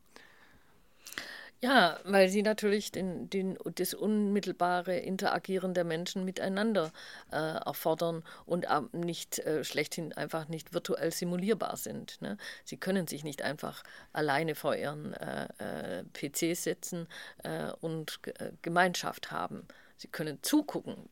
[1.59, 6.91] Ja, weil sie natürlich den, den, das unmittelbare Interagieren der Menschen miteinander
[7.31, 12.21] äh, erfordern und äh, nicht äh, schlechthin einfach nicht virtuell simulierbar sind.
[12.21, 12.37] Ne?
[12.63, 17.07] Sie können sich nicht einfach alleine vor ihren äh, äh, PCs setzen
[17.43, 18.19] äh, und
[18.61, 19.67] Gemeinschaft haben.
[19.97, 21.09] Sie können zugucken,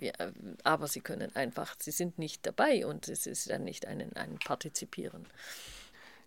[0.64, 4.38] aber sie können einfach, sie sind nicht dabei und es ist dann nicht ein, ein
[4.38, 5.26] Partizipieren.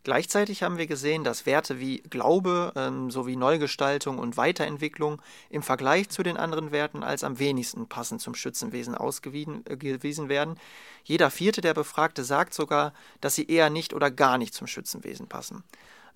[0.04, 6.08] Gleichzeitig haben wir gesehen, dass Werte wie Glaube ähm, sowie Neugestaltung und Weiterentwicklung im Vergleich
[6.08, 10.58] zu den anderen Werten als am wenigsten passend zum Schützenwesen ausgewiesen äh, werden.
[11.04, 15.26] Jeder vierte der Befragte sagt sogar, dass sie eher nicht oder gar nicht zum Schützenwesen
[15.26, 15.64] passen.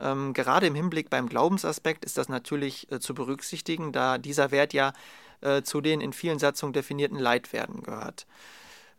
[0.00, 4.72] Ähm, gerade im Hinblick beim Glaubensaspekt ist das natürlich äh, zu berücksichtigen, da dieser Wert
[4.72, 4.92] ja
[5.42, 8.26] äh, zu den in vielen Satzungen definierten Leitwerten gehört.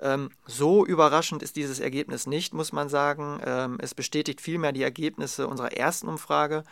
[0.03, 3.39] Ähm, so überraschend ist dieses Ergebnis nicht, muss man sagen.
[3.45, 6.63] Ähm, es bestätigt vielmehr die Ergebnisse unserer ersten Umfrage.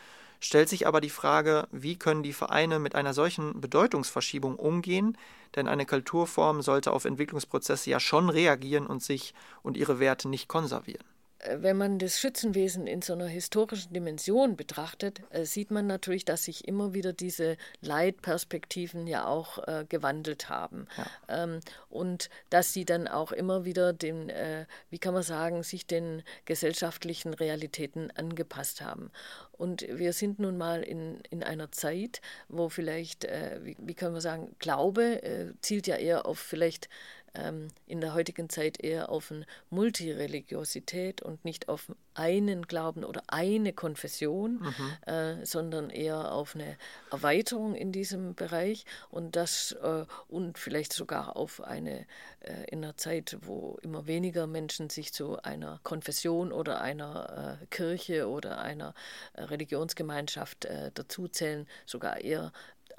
[0.44, 5.16] stellt sich aber die Frage, wie können die Vereine mit einer solchen Bedeutungsverschiebung umgehen,
[5.56, 10.48] denn eine Kulturform sollte auf Entwicklungsprozesse ja schon reagieren und sich und ihre Werte nicht
[10.48, 11.11] konservieren.
[11.42, 16.26] Äh, wenn man das Schützenwesen in so einer historischen Dimension betrachtet, äh, sieht man natürlich,
[16.26, 20.88] dass sich immer wieder diese Leitperspektiven ja auch äh, gewandelt haben.
[20.98, 21.44] Ja.
[21.44, 25.86] Ähm, und dass sie dann auch immer wieder den, äh, wie kann man sagen, sich
[25.86, 29.12] den gesellschaftlichen Realitäten angepasst haben.
[29.52, 34.12] Und wir sind nun mal in, in einer Zeit, wo vielleicht, äh, wie, wie kann
[34.12, 36.90] man sagen, Glaube äh, zielt ja eher auf vielleicht
[37.34, 43.24] ähm, in der heutigen Zeit eher auf eine Multireligiosität und nicht auf einen Glauben oder
[43.28, 45.14] eine Konfession, mhm.
[45.14, 46.78] äh, sondern eher auf eine
[47.10, 52.06] Erweiterung in diesem Bereich und das äh, und vielleicht sogar auf eine
[52.42, 57.66] äh, in einer Zeit, wo immer weniger Menschen sich zu einer Konfession oder einer äh,
[57.68, 58.94] Kirche oder einer
[59.34, 62.52] äh, Religionsgemeinschaft äh, dazuzählen, sogar eher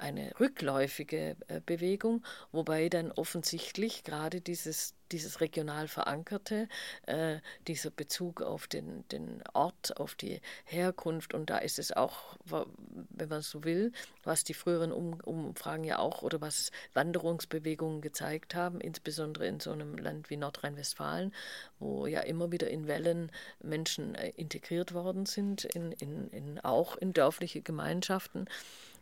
[0.03, 6.67] eine rückläufige äh, Bewegung, wobei dann offensichtlich gerade dieses, dieses regional verankerte,
[7.05, 7.37] äh,
[7.67, 13.29] dieser Bezug auf den, den Ort, auf die Herkunft und da ist es auch, wenn
[13.29, 18.81] man so will, was die früheren um Umfragen ja auch oder was Wanderungsbewegungen gezeigt haben,
[18.81, 21.33] insbesondere in so einem Land wie Nordrhein-Westfalen,
[21.79, 26.97] wo ja immer wieder in Wellen Menschen äh, integriert worden sind, in, in, in, auch
[26.97, 28.49] in dörfliche Gemeinschaften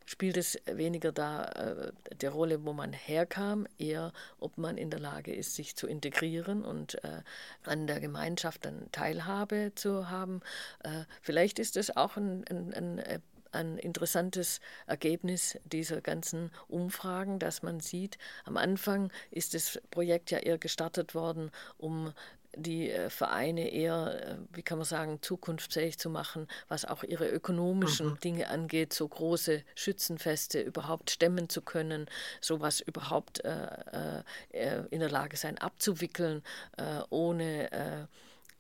[0.05, 4.99] spielt es weniger da äh, der Rolle, wo man herkam, eher ob man in der
[4.99, 7.21] Lage ist, sich zu integrieren und äh,
[7.65, 10.41] an der Gemeinschaft dann Teilhabe zu haben.
[10.83, 13.19] Äh, vielleicht ist es auch ein, ein, ein äh,
[13.51, 20.39] ein interessantes Ergebnis dieser ganzen Umfragen, dass man sieht, am Anfang ist das Projekt ja
[20.39, 22.13] eher gestartet worden, um
[22.55, 27.27] die äh, Vereine eher, äh, wie kann man sagen, zukunftsfähig zu machen, was auch ihre
[27.29, 28.19] ökonomischen mhm.
[28.19, 32.07] Dinge angeht, so große Schützenfeste überhaupt stemmen zu können,
[32.41, 36.43] sowas überhaupt äh, äh, in der Lage sein abzuwickeln,
[36.77, 38.05] äh, ohne, äh,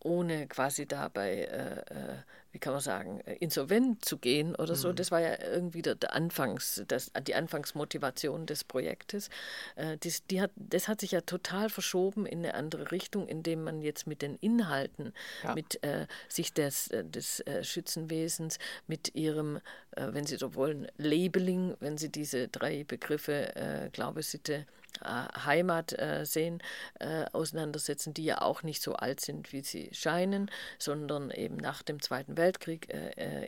[0.03, 4.89] ohne quasi dabei wie kann man sagen, äh, insolvent zu gehen oder so.
[4.89, 4.95] Mhm.
[4.95, 9.29] Das war ja irgendwie der, der Anfangs, das, die Anfangsmotivation des Projektes.
[9.75, 13.63] Äh, das, die hat, das hat sich ja total verschoben in eine andere Richtung, indem
[13.63, 15.55] man jetzt mit den Inhalten, ja.
[15.55, 19.57] mit äh, sich des, äh, des äh, Schützenwesens, mit ihrem,
[19.91, 24.80] äh, wenn Sie so wollen, Labeling, wenn Sie diese drei Begriffe äh, Glaube, Sitte, äh,
[25.03, 26.61] Heimat äh, sehen,
[26.99, 31.81] äh, auseinandersetzen, die ja auch nicht so alt sind, wie sie scheinen, sondern eben nach
[31.83, 32.89] dem Zweiten Weltkrieg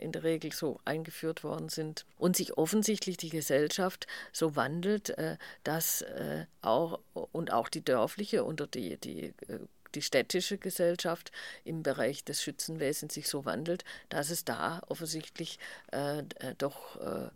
[0.00, 2.06] in der Regel so eingeführt worden sind.
[2.18, 5.14] Und sich offensichtlich die Gesellschaft so wandelt,
[5.64, 6.04] dass
[6.62, 7.00] auch
[7.32, 9.34] und auch die dörfliche oder die, die
[9.94, 11.30] die städtische Gesellschaft
[11.64, 15.58] im Bereich des Schützenwesens sich so wandelt, dass es da offensichtlich
[15.92, 16.22] äh,
[16.58, 17.30] doch äh, äh,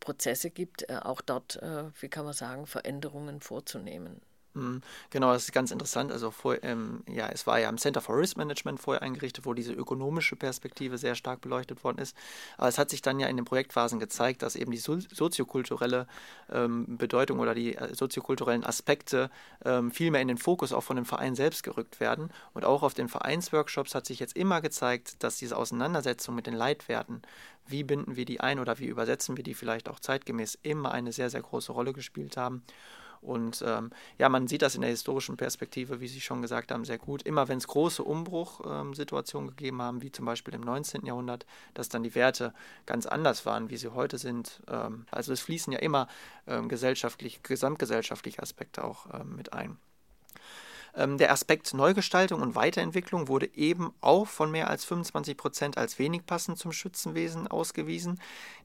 [0.00, 4.20] Prozesse gibt, äh, auch dort, äh, wie kann man sagen, Veränderungen vorzunehmen.
[4.54, 4.82] Mhm.
[5.10, 6.12] Genau, das ist ganz interessant.
[6.12, 9.54] Also vor, ähm, ja, es war ja im Center for Risk Management vorher eingerichtet, wo
[9.54, 12.14] diese ökonomische Perspektive sehr stark beleuchtet worden ist.
[12.58, 16.06] Aber es hat sich dann ja in den Projektphasen gezeigt, dass eben die so soziokulturelle
[16.50, 19.30] ähm, Bedeutung oder die äh, soziokulturellen Aspekte
[19.64, 22.30] ähm, viel mehr in den Fokus auch von dem Verein selbst gerückt werden.
[22.52, 26.54] Und auch auf den Vereinsworkshops hat sich jetzt immer gezeigt, dass diese Auseinandersetzung mit den
[26.54, 27.22] Leitwerten,
[27.66, 31.12] wie binden wir die ein oder wie übersetzen wir die vielleicht auch zeitgemäß, immer eine
[31.12, 32.62] sehr, sehr große Rolle gespielt haben.
[33.22, 36.84] Und ähm, ja, man sieht das in der historischen Perspektive, wie Sie schon gesagt haben,
[36.84, 37.22] sehr gut.
[37.22, 41.06] Immer wenn es große Umbruchsituationen ähm, gegeben haben, wie zum Beispiel im 19.
[41.06, 42.52] Jahrhundert, dass dann die Werte
[42.84, 44.60] ganz anders waren, wie sie heute sind.
[44.68, 46.08] Ähm, also es fließen ja immer
[46.48, 49.78] ähm, gesellschaftlich, gesamtgesellschaftliche Aspekte auch ähm, mit ein.
[50.94, 55.98] Ähm, der Aspekt Neugestaltung und Weiterentwicklung wurde eben auch von mehr als 25 Prozent als
[55.98, 58.20] wenig passend zum Schützenwesen ausgewiesen.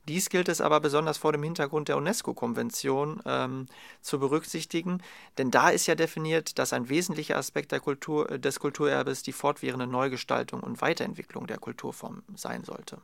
[0.08, 3.66] Dies gilt es aber besonders vor dem Hintergrund der UNESCO-Konvention ähm,
[4.02, 5.02] zu berücksichtigen,
[5.38, 9.88] denn da ist ja definiert, dass ein wesentlicher Aspekt Kultur, äh, des Kulturerbes die fortwährende
[9.88, 13.02] Neugestaltung und Weiterentwicklung der Kulturform sein sollte.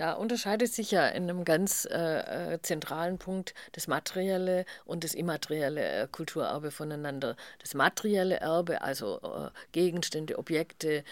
[0.00, 5.12] Da unterscheidet sich ja in einem ganz äh, äh, zentralen Punkt das materielle und das
[5.12, 7.36] immaterielle äh, Kulturerbe voneinander.
[7.58, 11.04] Das materielle Erbe, also äh, Gegenstände, Objekte,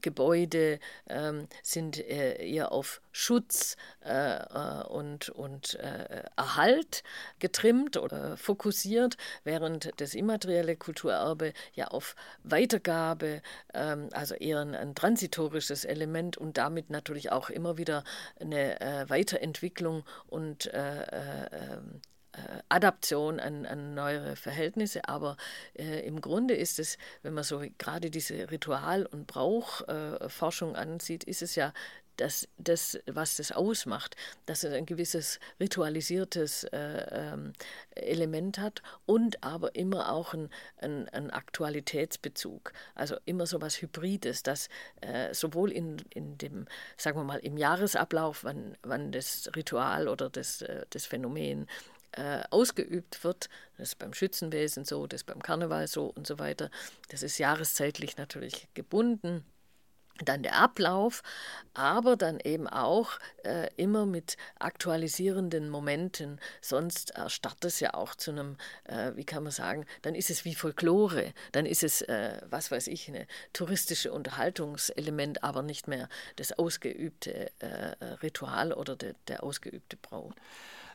[0.00, 0.78] Gebäude
[1.08, 7.02] ähm, sind äh, eher auf Schutz äh, äh, und, und äh, Erhalt
[7.38, 14.94] getrimmt oder fokussiert, während das immaterielle Kulturerbe ja auf Weitergabe, ähm, also eher ein, ein,
[14.94, 18.04] transitorisches Element und damit natürlich auch immer wieder
[18.40, 22.00] eine äh, Weiterentwicklung und äh, ähm,
[22.68, 25.08] Adaption an, an neuere Verhältnisse.
[25.08, 25.36] Aber
[25.74, 31.42] äh, im Grunde ist es, wenn man so gerade diese Ritual- und Brauchforschung ansieht, ist
[31.42, 31.72] es ja
[32.16, 34.16] das, das, was das ausmacht,
[34.46, 37.52] dass es ein gewisses ritualisiertes äh, ähm,
[37.94, 42.72] Element hat und aber immer auch einen ein Aktualitätsbezug.
[42.94, 44.68] Also immer so was Hybrides, dass
[45.00, 46.66] äh, sowohl in, in dem,
[46.96, 51.66] sagen wir mal, im Jahresablauf, wann, wann das Ritual oder das, äh, das Phänomen
[52.16, 53.48] äh, ausgeübt wird.
[53.76, 56.70] Das ist beim Schützenwesen so, das ist beim Karneval so und so weiter.
[57.08, 59.44] Das ist jahreszeitlich natürlich gebunden
[60.22, 61.22] dann der Ablauf,
[61.72, 66.40] aber dann eben auch äh, immer mit aktualisierenden Momenten.
[66.60, 70.44] Sonst erstarrt es ja auch zu einem, äh, wie kann man sagen, dann ist es
[70.44, 76.08] wie Folklore, dann ist es, äh, was weiß ich, ein touristische Unterhaltungselement, aber nicht mehr
[76.36, 80.32] das ausgeübte äh, Ritual oder de, der ausgeübte Brauch.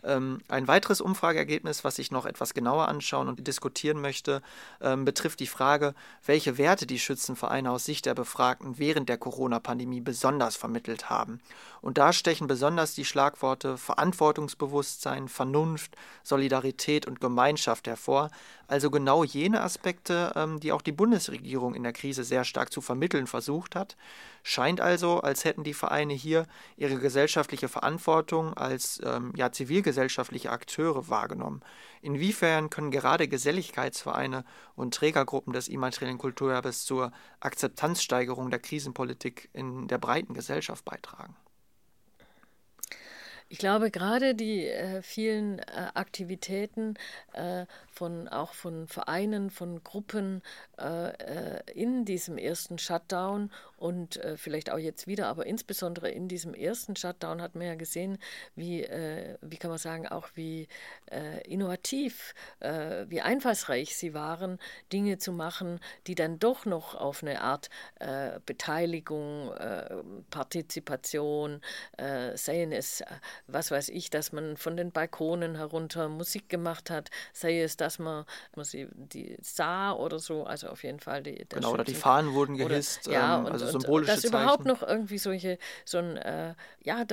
[0.03, 4.41] Ähm, ein weiteres Umfrageergebnis, was ich noch etwas genauer anschauen und diskutieren möchte,
[4.81, 5.93] ähm, betrifft die Frage,
[6.25, 11.39] welche Werte die Schützenvereine aus Sicht der Befragten während der Corona-Pandemie besonders vermittelt haben.
[11.81, 18.29] Und da stechen besonders die Schlagworte Verantwortungsbewusstsein, Vernunft, Solidarität und Gemeinschaft hervor,
[18.69, 22.81] also genau jene Aspekte, ähm, die auch die Bundesregierung in der Krise sehr stark zu
[22.81, 23.97] vermitteln versucht hat.
[24.43, 26.45] Scheint also, als hätten die Vereine hier
[26.77, 31.61] ihre gesellschaftliche Verantwortung als ähm, ja, zivilgesellschaftliche Akteure wahrgenommen.
[32.01, 39.97] Inwiefern können gerade Geselligkeitsvereine und Trägergruppen des immateriellen Kulturerbes zur Akzeptanzsteigerung der Krisenpolitik in der
[39.97, 41.35] breiten Gesellschaft beitragen?
[43.51, 45.63] Ich glaube, gerade die äh, vielen äh,
[45.95, 46.93] Aktivitäten
[47.33, 50.43] äh, von auch von Vereinen, von Gruppen
[50.77, 56.27] äh, äh, in diesem ersten Shutdown und äh, vielleicht auch jetzt wieder, aber insbesondere in
[56.27, 58.17] diesem ersten Shutdown hat man ja gesehen,
[58.55, 58.87] wie,
[59.41, 60.67] wie kann man sagen, auch wie
[61.45, 64.59] innovativ, wie einfallsreich sie waren,
[64.91, 67.69] Dinge zu machen, die dann doch noch auf eine Art
[68.45, 69.51] Beteiligung,
[70.29, 71.61] Partizipation,
[72.35, 73.03] seien es
[73.47, 77.99] was weiß ich, dass man von den Balkonen herunter Musik gemacht hat, sei es, dass
[77.99, 81.95] man, man sie die sah oder so, also auf jeden Fall die Genau, oder die
[81.95, 85.97] Fahnen wurden gehisst, oder, ja, ähm, also symbolische und, dass überhaupt noch irgendwie solche, so
[85.97, 86.53] ein, äh,
[86.83, 87.05] ja,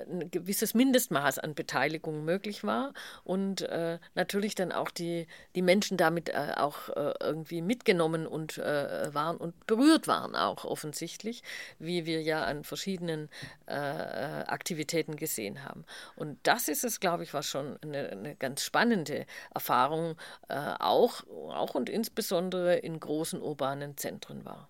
[0.00, 2.92] ein gewisses Mindestmaß an Beteiligung möglich war
[3.24, 8.58] und äh, natürlich dann auch die, die Menschen damit äh, auch äh, irgendwie mitgenommen und
[8.58, 11.42] äh, waren und berührt waren auch offensichtlich,
[11.78, 13.28] wie wir ja an verschiedenen
[13.66, 15.84] äh, Aktivitäten gesehen haben.
[16.16, 20.16] Und das ist es, glaube ich, was schon eine, eine ganz spannende Erfahrung
[20.48, 24.68] auch, auch und insbesondere in großen urbanen Zentren war.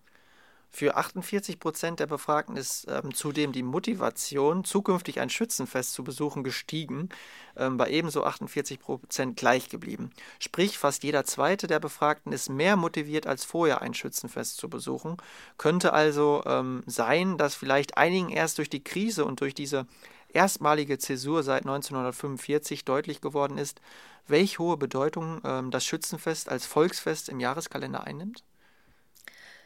[0.73, 6.45] Für 48 Prozent der Befragten ist ähm, zudem die Motivation, zukünftig ein Schützenfest zu besuchen,
[6.45, 7.09] gestiegen,
[7.57, 10.11] ähm, bei ebenso 48 Prozent gleich geblieben.
[10.39, 15.17] Sprich, fast jeder zweite der Befragten ist mehr motiviert als vorher ein Schützenfest zu besuchen.
[15.57, 19.87] Könnte also ähm, sein, dass vielleicht einigen erst durch die Krise und durch diese
[20.29, 23.81] erstmalige Zäsur seit 1945 deutlich geworden ist,
[24.25, 28.45] welch hohe Bedeutung ähm, das Schützenfest als Volksfest im Jahreskalender einnimmt?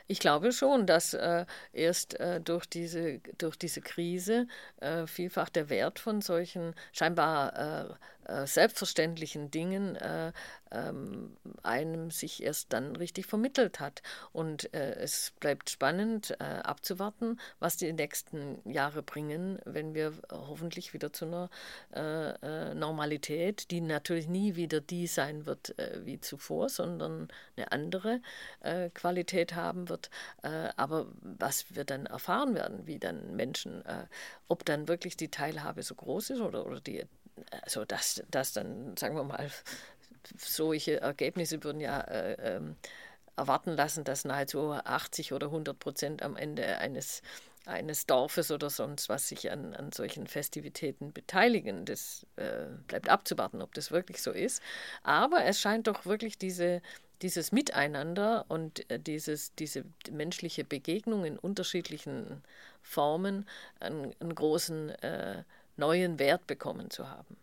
[0.08, 4.48] Ich glaube schon, dass äh, erst äh, durch, diese, durch diese Krise
[4.80, 10.32] äh, vielfach der Wert von solchen scheinbar äh, selbstverständlichen Dingen äh,
[10.72, 14.02] ähm, einem sich erst dann richtig vermittelt hat.
[14.32, 20.94] Und äh, es bleibt spannend äh, abzuwarten, was die nächsten Jahre bringen, wenn wir hoffentlich
[20.94, 21.50] wieder zu einer
[21.94, 22.32] äh,
[22.72, 28.22] äh, Normalität, die natürlich nie wieder die sein wird wie zuvor, sondern eine andere
[28.94, 30.10] Qualität haben wird.
[30.42, 33.84] aber was wir dann erfahren werden, wie dann Menschen,
[34.48, 37.04] ob dann wirklich die Teilhabe so groß ist oder, oder die
[37.62, 39.50] also dass, dass dann, sagen wir mal,
[40.38, 42.76] solche Ergebnisse würden ja äh, ähm,
[43.36, 47.22] erwarten lassen, dass nahezu 80 oder 100 Prozent am Ende eines,
[47.66, 51.86] eines Dorfes oder sonst was sich an, an solchen Festivitäten beteiligen.
[51.86, 54.62] Das äh, bleibt abzuwarten, ob das wirklich so ist.
[55.04, 56.82] Aber es scheint doch wirklich diese,
[57.22, 62.42] dieses Miteinander und äh, dieses, diese menschliche Begegnung in unterschiedlichen
[62.82, 63.46] Formen
[63.80, 65.44] einen, einen großen äh,
[65.78, 67.38] neuen Wert bekommen zu haben.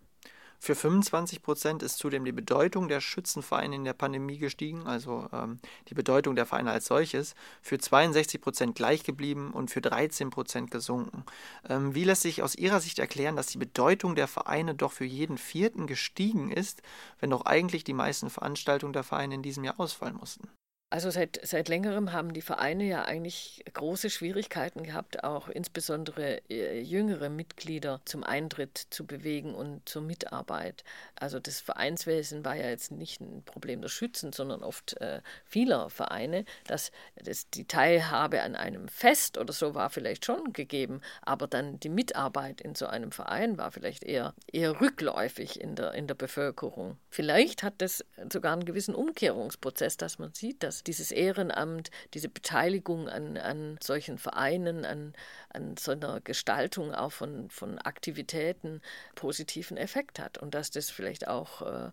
[0.65, 5.59] Für 25 Prozent ist zudem die Bedeutung der Schützenvereine in der Pandemie gestiegen, also ähm,
[5.89, 10.71] die Bedeutung der Vereine als solches, für 62 Prozent gleich geblieben und für 13 Prozent
[10.71, 11.25] gesunken.
[11.69, 15.05] Ähm, wie lässt sich aus Ihrer Sicht erklären, dass die Bedeutung der Vereine doch für
[15.05, 16.81] jeden Vierten gestiegen ist,
[17.19, 20.49] wenn doch eigentlich die meisten Veranstaltungen der Vereine in diesem Jahr ausfallen mussten?
[20.93, 26.83] Also seit, seit längerem haben die Vereine ja eigentlich große Schwierigkeiten gehabt, auch insbesondere äh,
[26.83, 30.85] jüngere Mitglieder zum Eintritt zu bewegen und zur Mitarbeit.
[31.17, 35.89] Also das Vereinswesen war ja jetzt nicht ein Problem der Schützen, sondern oft äh, vieler
[35.89, 36.93] Vereine, dass,
[37.25, 41.89] dass die Teilhabe an einem Fest oder so war vielleicht schon gegeben, aber dann die
[41.89, 46.99] Mitarbeit in so einem Verein war vielleicht eher, eher rückläufig in der, in der Bevölkerung.
[47.09, 53.09] Vielleicht hat das sogar einen gewissen Umkehrungsprozess, dass man sieht, dass dieses Ehrenamt, diese Beteiligung
[53.09, 55.15] an, an solchen Vereinen, an,
[55.51, 58.81] an so einer Gestaltung auch von, von Aktivitäten
[59.15, 61.91] positiven Effekt hat und dass das vielleicht auch äh,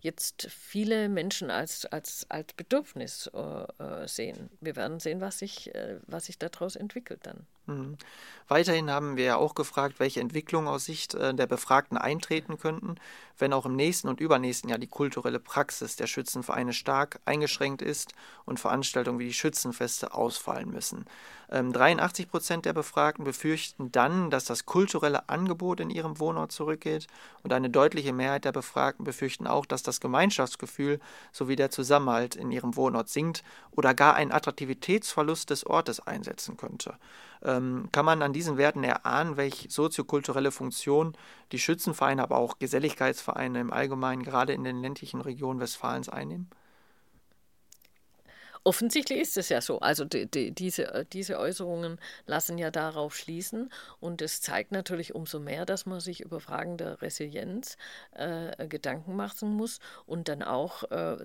[0.00, 3.38] jetzt viele Menschen als, als, als Bedürfnis äh,
[3.82, 4.50] äh sehen.
[4.60, 7.46] Wir werden sehen, was sich, äh, was sich daraus entwickelt dann.
[7.66, 7.96] Mhm.
[8.48, 12.96] Weiterhin haben wir ja auch gefragt, welche Entwicklungen aus Sicht äh, der Befragten eintreten könnten,
[13.38, 18.12] wenn auch im nächsten und übernächsten Jahr die kulturelle Praxis der Schützenvereine stark eingeschränkt ist
[18.44, 21.06] und Veranstaltungen wie die Schützenfeste ausfallen müssen.
[21.48, 27.06] 83 ähm, Prozent der Befragten befürchten dann, dass das kulturelle Angebot in ihrem Wohnort zurückgeht
[27.42, 30.98] und eine deutliche Mehrheit der Befragten befürchten auch, dass das Gemeinschaftsgefühl
[31.30, 36.96] sowie der Zusammenhalt in ihrem Wohnort sinkt oder gar einen Attraktivitätsverlust des Ortes einsetzen könnte.
[37.44, 41.16] Ähm, kann man an diesen Werten erahnen, welche soziokulturelle Funktion
[41.50, 46.48] die Schützenvereine, aber auch Geselligkeitsvereine im Allgemeinen gerade in den ländlichen Regionen Westfalens einnehmen?
[48.64, 49.80] Offensichtlich ist es ja so.
[49.80, 55.14] Also die, die, diese, äh, diese Äußerungen lassen ja darauf schließen und es zeigt natürlich
[55.16, 57.76] umso mehr, dass man sich über Fragen der Resilienz
[58.12, 61.16] äh, Gedanken machen muss und dann auch äh,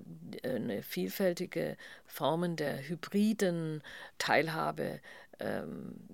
[0.42, 3.82] eine vielfältige Formen der hybriden
[4.18, 5.00] Teilhabe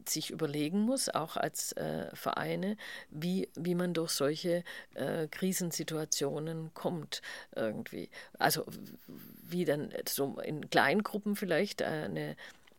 [0.07, 2.77] sich überlegen muss, auch als äh, Vereine,
[3.11, 4.65] wie, wie man durch solche
[4.95, 7.23] äh, Krisensituationen kommt
[7.55, 8.11] irgendwie.
[8.39, 8.65] Also
[9.07, 12.37] wie dann so in Kleingruppen vielleicht eine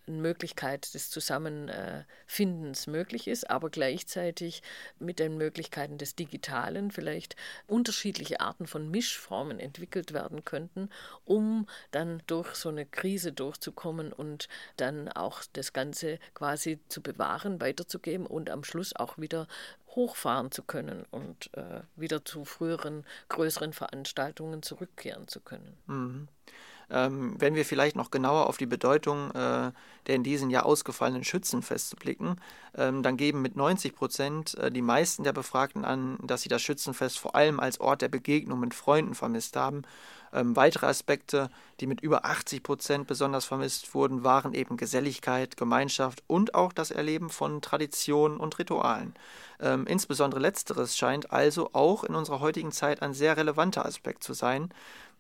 [0.08, 4.62] Möglichkeit des Zusammenfindens möglich ist, aber gleichzeitig
[4.99, 7.36] mit den Möglichkeiten des Digitalen vielleicht
[7.68, 10.89] unterschiedliche Arten von Mischformen entwickelt werden könnten,
[11.26, 14.47] um dann durch so eine Krise durchzukommen und
[14.78, 19.47] dann auch das Ganze quasi zu bewahren, weiterzugeben und am Schluss auch wieder
[19.95, 25.78] hochfahren zu können und äh, wieder zu früheren, größeren Veranstaltungen zurückkehren zu können.
[25.88, 26.28] Mhm.
[26.90, 29.72] Ähm, wenn wir vielleicht noch genauer auf die Bedeutung äh,
[30.08, 32.36] der in diesem Jahr ausgefallenen Schützenfeste blicken,
[32.76, 36.62] ähm, dann geben mit 90 Prozent äh, die meisten der Befragten an, dass sie das
[36.62, 39.84] Schützenfest vor allem als Ort der Begegnung mit Freunden vermisst haben
[40.36, 46.24] ähm, weitere Aspekte, die mit über 80 Prozent besonders vermisst wurden, waren eben Geselligkeit, Gemeinschaft
[46.28, 49.16] und auch das Erleben von Traditionen und Ritualen.
[49.62, 54.34] Ähm, insbesondere letzteres scheint also auch in unserer heutigen Zeit ein sehr relevanter Aspekt zu
[54.34, 54.70] sein.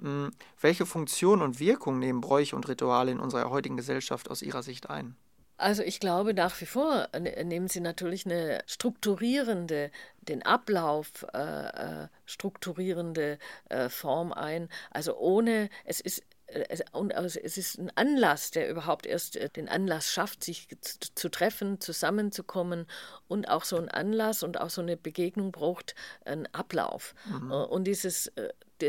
[0.03, 4.63] Ähm, welche Funktion und Wirkung nehmen Bräuche und Rituale in unserer heutigen Gesellschaft aus Ihrer
[4.63, 5.15] Sicht ein?
[5.57, 9.91] Also ich glaube nach wie vor ne, nehmen Sie natürlich eine strukturierende,
[10.21, 13.37] den Ablauf äh, äh strukturierende
[13.69, 14.69] äh, Form ein.
[14.91, 19.49] Also ohne, es ist äh, und also es ist ein Anlass, der überhaupt erst äh,
[19.49, 22.87] den Anlass schafft, sich zu treffen, zusammenzukommen
[23.27, 25.95] und auch so ein Anlass und auch so eine Begegnung braucht
[26.25, 27.15] einen Ablauf.
[27.25, 27.51] Mhm.
[27.51, 28.31] Und dieses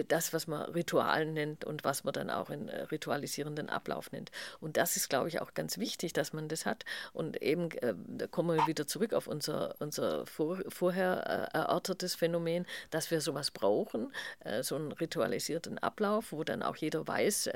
[0.08, 4.30] das, was man Ritual nennt und was man dann auch in äh, ritualisierenden Ablauf nennt.
[4.60, 6.84] Und das ist, glaube ich, auch ganz wichtig, dass man das hat.
[7.12, 12.14] Und eben, äh, da kommen wir wieder zurück auf unser, unser vor, vorher äh, erörtertes
[12.14, 14.12] Phänomen, dass wir sowas brauchen,
[14.62, 17.50] so einen ritualisierten Ablauf, wo dann auch jeder weiß,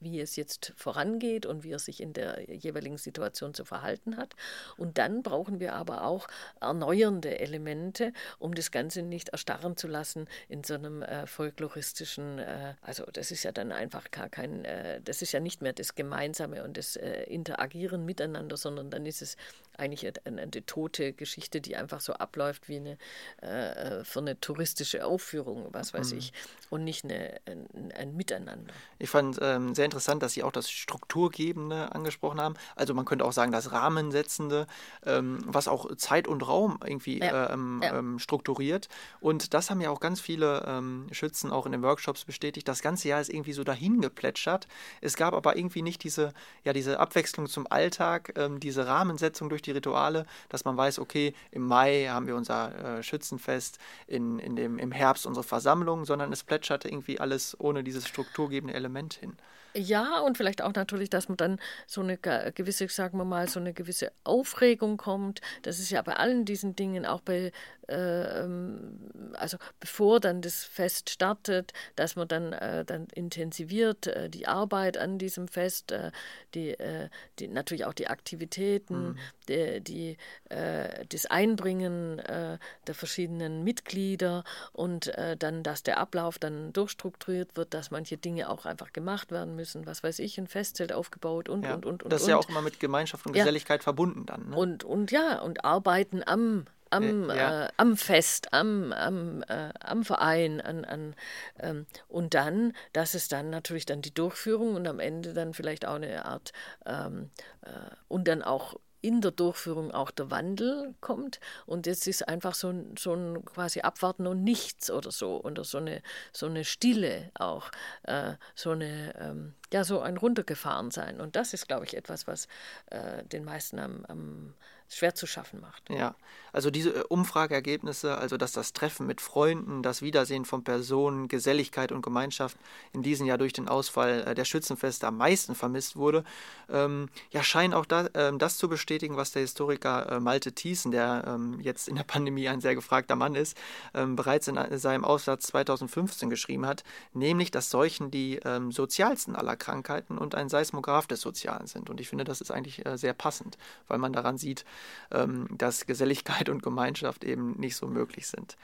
[0.00, 4.34] wie es jetzt vorangeht und wie er sich in der jeweiligen Situation zu verhalten hat.
[4.76, 6.28] Und dann brauchen wir aber auch
[6.60, 12.38] erneuernde Elemente, um das Ganze nicht erstarren zu lassen in so einem äh, Folklore folkloristischen,
[12.38, 15.72] äh, also das ist ja dann einfach gar kein, äh, das ist ja nicht mehr
[15.72, 19.36] das Gemeinsame und das äh, Interagieren miteinander, sondern dann ist es
[19.78, 22.98] eigentlich eine, eine, tote Geschichte, die einfach so abläuft wie eine
[23.42, 26.18] äh, äh, für eine touristische Aufführung, was weiß mhm.
[26.18, 26.32] ich,
[26.70, 28.72] und nicht eine, ein, ein Miteinander.
[28.98, 32.54] Ich fand ähm, sehr interessant, dass Sie auch das Strukturgebende angesprochen haben.
[32.76, 34.66] Also man könnte auch sagen, das Rahmensetzende,
[35.04, 37.50] ähm, was auch Zeit und Raum irgendwie ja.
[37.50, 37.98] Ähm, ja.
[37.98, 38.88] Ähm, strukturiert.
[39.20, 42.68] Und das haben ja auch ganz viele ähm, Schützen auch in den Workshops bestätigt.
[42.68, 44.68] Das ganze Jahr ist irgendwie so dahin geplätschert.
[45.00, 46.32] Es gab aber irgendwie nicht diese,
[46.64, 51.34] ja, diese Abwechslung zum Alltag, ähm, diese Rahmensetzung durch die Rituale, dass man weiß, okay,
[51.50, 56.32] im Mai haben wir unser äh, Schützenfest, in, in dem, im Herbst unsere Versammlung, sondern
[56.32, 59.36] es plätscherte irgendwie alles ohne dieses strukturgebende Element hin.
[59.76, 61.58] Ja, und vielleicht auch natürlich, dass man dann
[61.88, 65.40] so eine gewisse, sagen wir mal, so eine gewisse Aufregung kommt.
[65.62, 67.50] Das ist ja bei allen diesen Dingen, auch bei,
[67.88, 74.30] äh, ähm, also bevor dann das Fest startet, dass man dann, äh, dann intensiviert äh,
[74.30, 76.12] die Arbeit an diesem Fest, äh,
[76.54, 77.08] die, äh,
[77.40, 79.18] die, natürlich auch die Aktivitäten, mhm.
[79.48, 80.16] die, die
[80.50, 87.90] äh, das Einbringen der verschiedenen Mitglieder und dann, dass der Ablauf dann durchstrukturiert wird, dass
[87.90, 91.64] manche Dinge auch einfach gemacht werden müssen müssen, was weiß ich, ein Festzelt aufgebaut und,
[91.64, 92.12] ja, und, und, und.
[92.12, 92.30] Das ist und.
[92.32, 93.84] ja auch immer mit Gemeinschaft und Geselligkeit ja.
[93.84, 94.50] verbunden dann.
[94.50, 94.56] Ne?
[94.56, 97.64] Und, und ja, und arbeiten am, am, ja.
[97.64, 101.14] äh, am Fest, am, am, äh, am Verein, an, an
[101.60, 105.86] ähm, und dann, das ist dann natürlich dann die Durchführung und am Ende dann vielleicht
[105.86, 106.52] auch eine Art
[106.84, 107.30] ähm,
[107.62, 107.68] äh,
[108.08, 108.74] und dann auch
[109.04, 111.38] in der Durchführung auch der Wandel kommt.
[111.66, 115.62] Und jetzt ist einfach so ein, so ein quasi Abwarten und Nichts oder so, oder
[115.62, 116.02] so eine,
[116.32, 117.70] so eine Stille auch,
[118.04, 121.20] äh, so eine, ähm, ja, so ein Runtergefahrensein.
[121.20, 122.46] Und das ist, glaube ich, etwas, was
[122.90, 124.54] äh, den meisten am, am
[124.88, 125.82] schwer zu schaffen macht.
[125.90, 126.14] Ja,
[126.52, 131.90] also diese äh, Umfrageergebnisse, also dass das Treffen mit Freunden, das Wiedersehen von Personen, Geselligkeit
[131.90, 132.56] und Gemeinschaft
[132.92, 136.22] in diesem Jahr durch den Ausfall äh, der Schützenfeste am meisten vermisst wurde,
[136.70, 140.92] ähm, ja, scheinen auch da, äh, das zu bestätigen, was der Historiker äh, Malte Thiessen,
[140.92, 143.56] der ähm, jetzt in der Pandemie ein sehr gefragter Mann ist,
[143.94, 149.34] ähm, bereits in äh, seinem Aufsatz 2015 geschrieben hat, nämlich, dass Seuchen die ähm, sozialsten
[149.34, 151.88] aller Krankheiten und ein Seismograph des Sozialen sind.
[151.88, 153.56] Und ich finde, das ist eigentlich äh, sehr passend,
[153.88, 154.64] weil man daran sieht,
[155.10, 158.56] ähm, dass Geselligkeit und Gemeinschaft eben nicht so möglich sind.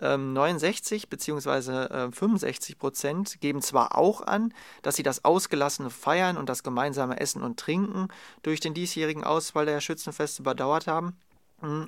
[0.00, 2.10] 69 bzw.
[2.10, 7.42] 65 Prozent geben zwar auch an, dass sie das ausgelassene Feiern und das gemeinsame Essen
[7.42, 8.08] und Trinken
[8.42, 11.16] durch den diesjährigen Ausfall der Schützenfeste überdauert haben,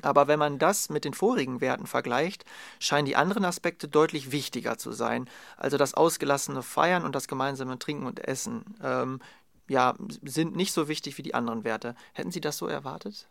[0.03, 2.45] aber wenn man das mit den vorigen Werten vergleicht,
[2.79, 5.29] scheinen die anderen Aspekte deutlich wichtiger zu sein.
[5.57, 9.21] Also das ausgelassene Feiern und das gemeinsame Trinken und Essen ähm,
[9.69, 11.95] ja, sind nicht so wichtig wie die anderen Werte.
[12.13, 13.29] Hätten Sie das so erwartet?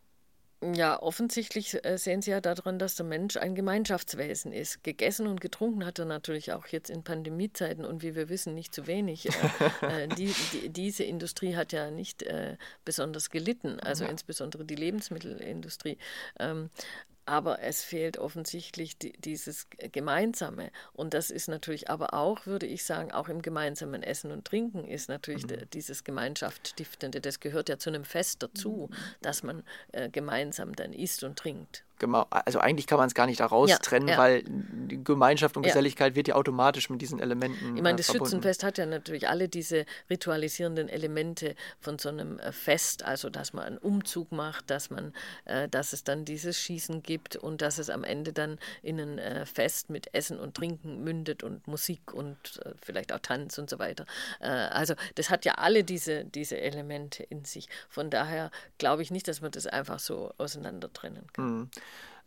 [0.72, 4.84] Ja, offensichtlich äh, sehen Sie ja daran, dass der Mensch ein Gemeinschaftswesen ist.
[4.84, 8.74] Gegessen und getrunken hat er natürlich auch jetzt in Pandemiezeiten und wie wir wissen, nicht
[8.74, 9.28] zu wenig.
[9.28, 9.34] Äh,
[10.03, 12.55] äh, die, die, diese Industrie hat ja nicht äh,
[12.86, 14.09] besonders gelitten, also ja.
[14.09, 15.97] insbesondere die Lebensmittelindustrie.
[16.39, 16.70] Ähm,
[17.26, 20.72] aber es fehlt offensichtlich die, dieses Gemeinsame.
[20.94, 24.86] Und das ist natürlich aber auch, würde ich sagen, auch im gemeinsamen Essen und Trinken
[24.86, 25.70] ist natürlich mhm.
[25.74, 27.22] dieses Gemeinschaftsstiftende.
[27.22, 28.96] Das gehört ja zu einem Fest dazu, mhm.
[29.22, 31.84] dass man äh, gemeinsam dann isst und trinkt
[32.30, 34.18] also eigentlich kann man es gar nicht daraus ja, trennen, ja.
[34.18, 34.44] weil
[34.88, 37.76] Gemeinschaft und Geselligkeit wird ja automatisch mit diesen Elementen.
[37.76, 38.26] Ich meine, äh, das verbunden.
[38.26, 43.54] Schützenfest hat ja natürlich alle diese ritualisierenden Elemente von so einem äh, Fest, also dass
[43.54, 45.14] man einen Umzug macht, dass man,
[45.46, 49.20] äh, dass es dann dieses Schießen gibt und dass es am Ende dann in ein
[49.20, 53.70] äh, Fest mit Essen und Trinken mündet und Musik und äh, vielleicht auch Tanz und
[53.70, 54.06] so weiter.
[54.39, 57.70] Äh, also das hat ja alle diese, diese Elemente in sich.
[57.89, 61.46] Von daher glaube ich nicht, dass man das einfach so auseinander trennen kann.
[61.46, 61.70] Mhm.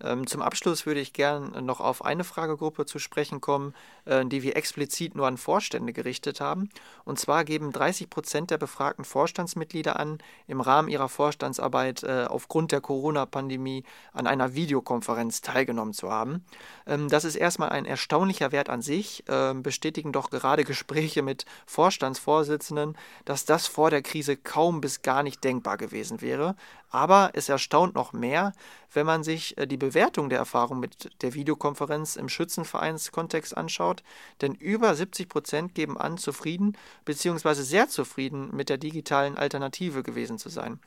[0.02, 3.74] Ähm, zum Abschluss würde ich gern noch auf eine Fragegruppe zu sprechen kommen,
[4.04, 6.68] äh, die wir explizit nur an Vorstände gerichtet haben.
[7.04, 12.72] Und zwar geben 30 Prozent der befragten Vorstandsmitglieder an, im Rahmen ihrer Vorstandsarbeit äh, aufgrund
[12.72, 16.44] der Corona-Pandemie an einer Videokonferenz teilgenommen zu haben.
[16.86, 21.46] Ähm, das ist erstmal ein erstaunlicher Wert an sich, ähm, bestätigen doch gerade Gespräche mit
[21.66, 26.54] Vorstandsvorsitzenden, dass das vor der Krise kaum bis gar nicht denkbar gewesen wäre.
[26.96, 28.54] Aber es erstaunt noch mehr,
[28.90, 34.02] wenn man sich äh, die Bewertung der Erfahrung mit der Videokonferenz im Schützenvereinskontext anschaut,
[34.40, 36.74] denn über 70 Prozent geben an, zufrieden
[37.04, 37.52] bzw.
[37.52, 40.80] sehr zufrieden mit der digitalen Alternative gewesen zu sein.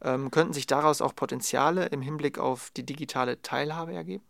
[0.00, 4.22] Ähm, könnten sich daraus auch Potenziale im Hinblick auf die digitale Teilhabe ergeben?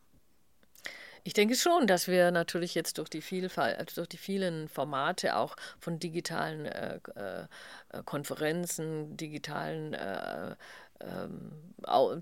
[1.28, 5.36] Ich denke schon, dass wir natürlich jetzt durch die Vielfalt, also durch die vielen Formate
[5.36, 10.56] auch von digitalen äh, äh, Konferenzen, digitalen äh,
[11.00, 11.52] ähm,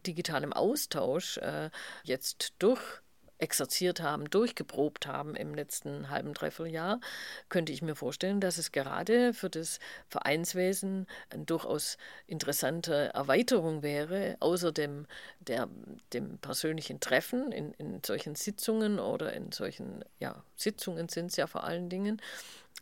[0.06, 1.70] digitalem Austausch äh,
[2.04, 3.00] jetzt durch
[3.38, 7.00] exerziert haben, durchgeprobt haben im letzten halben, dreiviertel
[7.48, 14.36] könnte ich mir vorstellen, dass es gerade für das Vereinswesen eine durchaus interessante Erweiterung wäre,
[14.40, 15.06] außer dem,
[15.40, 15.68] der,
[16.12, 21.46] dem persönlichen Treffen in, in solchen Sitzungen oder in solchen, ja, Sitzungen sind es ja
[21.46, 22.22] vor allen Dingen,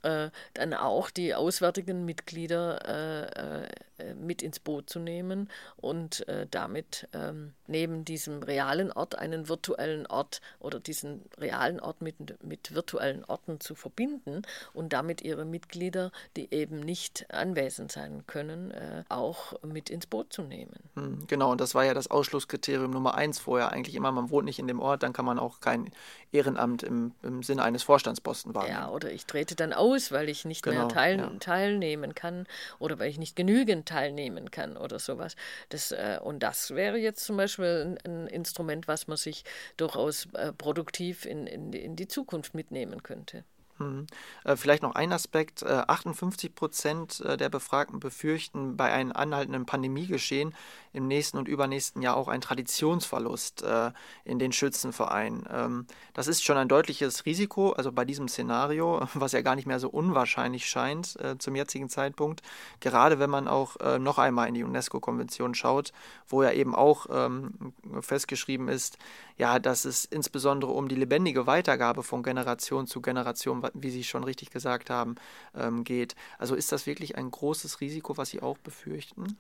[0.03, 3.69] äh, dann auch die auswärtigen Mitglieder äh, äh,
[4.15, 10.07] mit ins Boot zu nehmen und äh, damit ähm, neben diesem realen Ort einen virtuellen
[10.07, 14.43] Ort oder diesen realen Ort mit, mit virtuellen Orten zu verbinden
[14.73, 20.33] und damit ihre Mitglieder, die eben nicht anwesend sein können, äh, auch mit ins Boot
[20.33, 20.75] zu nehmen.
[20.95, 24.45] Hm, genau, und das war ja das Ausschlusskriterium Nummer eins vorher eigentlich immer, man wohnt
[24.45, 25.91] nicht in dem Ort, dann kann man auch kein
[26.33, 28.75] Ehrenamt im, im Sinne eines Vorstandsposten wahrnehmen.
[28.75, 31.31] Ja, oder ich trete dann aus, weil ich nicht genau, mehr teil, ja.
[31.41, 32.47] teilnehmen kann
[32.79, 35.37] oder weil ich nicht genügend teilnehmen kann oder sowas.
[35.69, 39.45] Das, äh, und das wäre jetzt zum Beispiel ein, ein Instrument, was man sich
[39.77, 43.45] durchaus äh, produktiv in, in, in die Zukunft mitnehmen könnte.
[43.79, 44.07] Mhm.
[44.45, 45.63] Äh, vielleicht noch ein Aspekt.
[45.63, 50.55] Äh, 58 Prozent äh, der Befragten befürchten bei einem anhaltenden Pandemiegeschehen
[50.95, 53.91] im nächsten und übernächsten Jahr auch einen Traditionsverlust äh,
[54.25, 55.45] in den Schützenvereinen.
[55.51, 59.67] Ähm, das ist schon ein deutliches Risiko, also bei diesem Szenario, was ja gar nicht
[59.67, 62.43] mehr so unwahrscheinlich scheint äh, zum jetzigen Zeitpunkt,
[62.81, 65.93] gerade wenn man auch äh, noch einmal in die UNESCO-Konvention schaut,
[66.29, 68.97] wo ja eben auch ähm, festgeschrieben ist,
[69.37, 74.23] ja, dass es insbesondere um die lebendige Weitergabe von Generation zu Generation, wie Sie schon
[74.23, 75.17] richtig gesagt haben,
[75.57, 76.15] ähm, geht.
[76.39, 79.37] Also ist das wirklich ein großes Risiko, was Sie auch befürchten?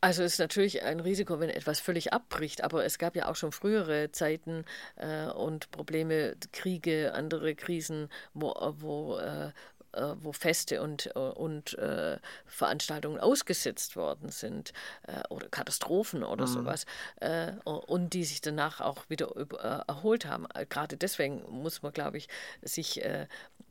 [0.00, 3.34] Also es ist natürlich ein Risiko, wenn etwas völlig abbricht, aber es gab ja auch
[3.36, 4.64] schon frühere Zeiten
[4.96, 9.50] äh, und Probleme, Kriege, andere Krisen, wo, wo äh,
[9.92, 14.72] äh, wo Feste und, äh, und äh, Veranstaltungen ausgesetzt worden sind
[15.06, 16.52] äh, oder Katastrophen oder mhm.
[16.52, 16.86] sowas
[17.20, 20.46] äh, und die sich danach auch wieder äh, erholt haben.
[20.68, 22.28] Gerade deswegen muss man, glaube ich,
[22.62, 23.02] sich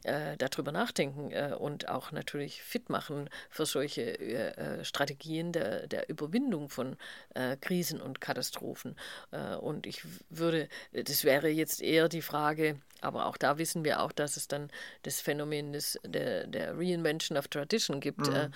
[0.03, 6.95] darüber nachdenken und auch natürlich fit machen für solche Strategien der, der Überwindung von
[7.61, 8.95] Krisen und Katastrophen.
[9.59, 14.11] und ich würde, das wäre jetzt eher die Frage, aber auch da wissen wir auch,
[14.11, 14.71] dass es dann
[15.03, 18.27] das Phänomen des, der, der Reinvention of Tradition gibt.
[18.27, 18.35] Mhm.
[18.35, 18.49] Äh,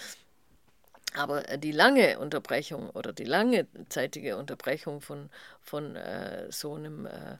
[1.13, 5.29] aber die lange Unterbrechung oder die langzeitige Unterbrechung von,
[5.61, 7.37] von äh, so einem äh,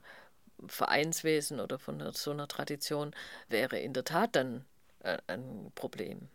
[0.68, 3.14] Vereinswesen oder von so einer Tradition
[3.48, 4.64] wäre in der Tat dann
[5.00, 6.28] äh, ein Problem.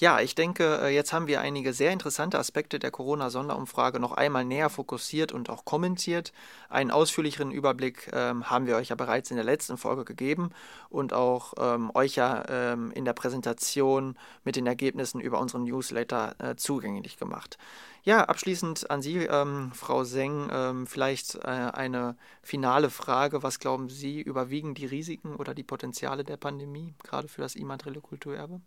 [0.00, 4.46] Ja, ich denke, äh, jetzt haben wir einige sehr interessante Aspekte der Corona-Sonderumfrage noch einmal
[4.46, 6.32] näher fokussiert und auch kommentiert.
[6.70, 10.52] Einen ausführlicheren Überblick ähm, haben wir euch ja bereits in der letzten Folge gegeben
[10.88, 16.34] und auch ähm, euch ja ähm, in der Präsentation mit den Ergebnissen über unseren Newsletter
[16.38, 17.58] äh, zugänglich gemacht.
[18.02, 23.42] Ja, abschließend an Sie, ähm, Frau Seng, ähm, vielleicht äh, eine finale Frage.
[23.42, 28.00] Was glauben Sie, überwiegen die Risiken oder die Potenziale der Pandemie, gerade für das immaterielle
[28.00, 28.62] Kulturerbe?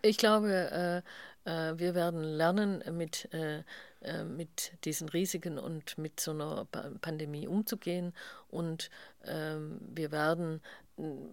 [0.00, 1.02] Ich glaube,
[1.44, 3.62] äh, äh, wir werden lernen, mit, äh,
[4.02, 8.12] äh, mit diesen Risiken und mit so einer pa Pandemie umzugehen.
[8.48, 8.90] Und
[9.24, 10.60] ähm, wir werden,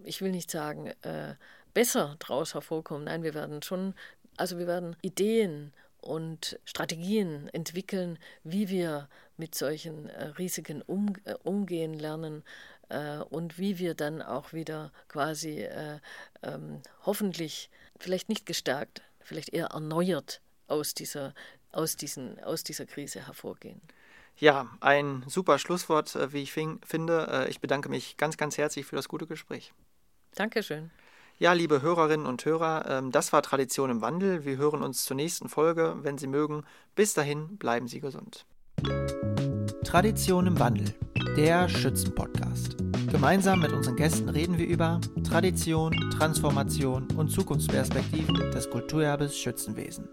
[0.04, 1.34] ich will nicht sagen, äh,
[1.74, 3.04] besser daraus hervorkommen.
[3.04, 3.94] Nein, wir werden schon,
[4.36, 11.12] also wir werden Ideen und Strategien entwickeln, wie wir mit solchen äh, Risiken um,
[11.44, 12.42] umgehen lernen
[13.30, 15.68] und wie wir dann auch wieder quasi
[16.44, 17.68] ähm, hoffentlich
[17.98, 21.34] vielleicht nicht gestärkt, vielleicht eher erneuert aus dieser,
[21.72, 23.80] aus diesen, aus dieser Krise hervorgehen.
[24.38, 27.28] Ja, ein super Schlusswort, äh, wie ich finde.
[27.30, 29.72] Äh, ich bedanke mich ganz, ganz herzlich für das gute Gespräch.
[30.34, 30.90] Dankeschön.
[31.38, 34.44] Ja, liebe Hörerinnen und Hörer, ähm, das war Tradition im Wandel.
[34.44, 36.64] Wir hören uns zur nächsten Folge, wenn Sie mögen.
[36.94, 38.46] Bis dahin, bleiben Sie gesund.
[39.86, 40.92] Tradition im Wandel,
[41.36, 42.76] der Schützen-Podcast.
[43.08, 50.08] Gemeinsam mit unseren Gästen reden wir über Tradition, Transformation und Zukunftsperspektiven des Kulturerbes Schützenwesen.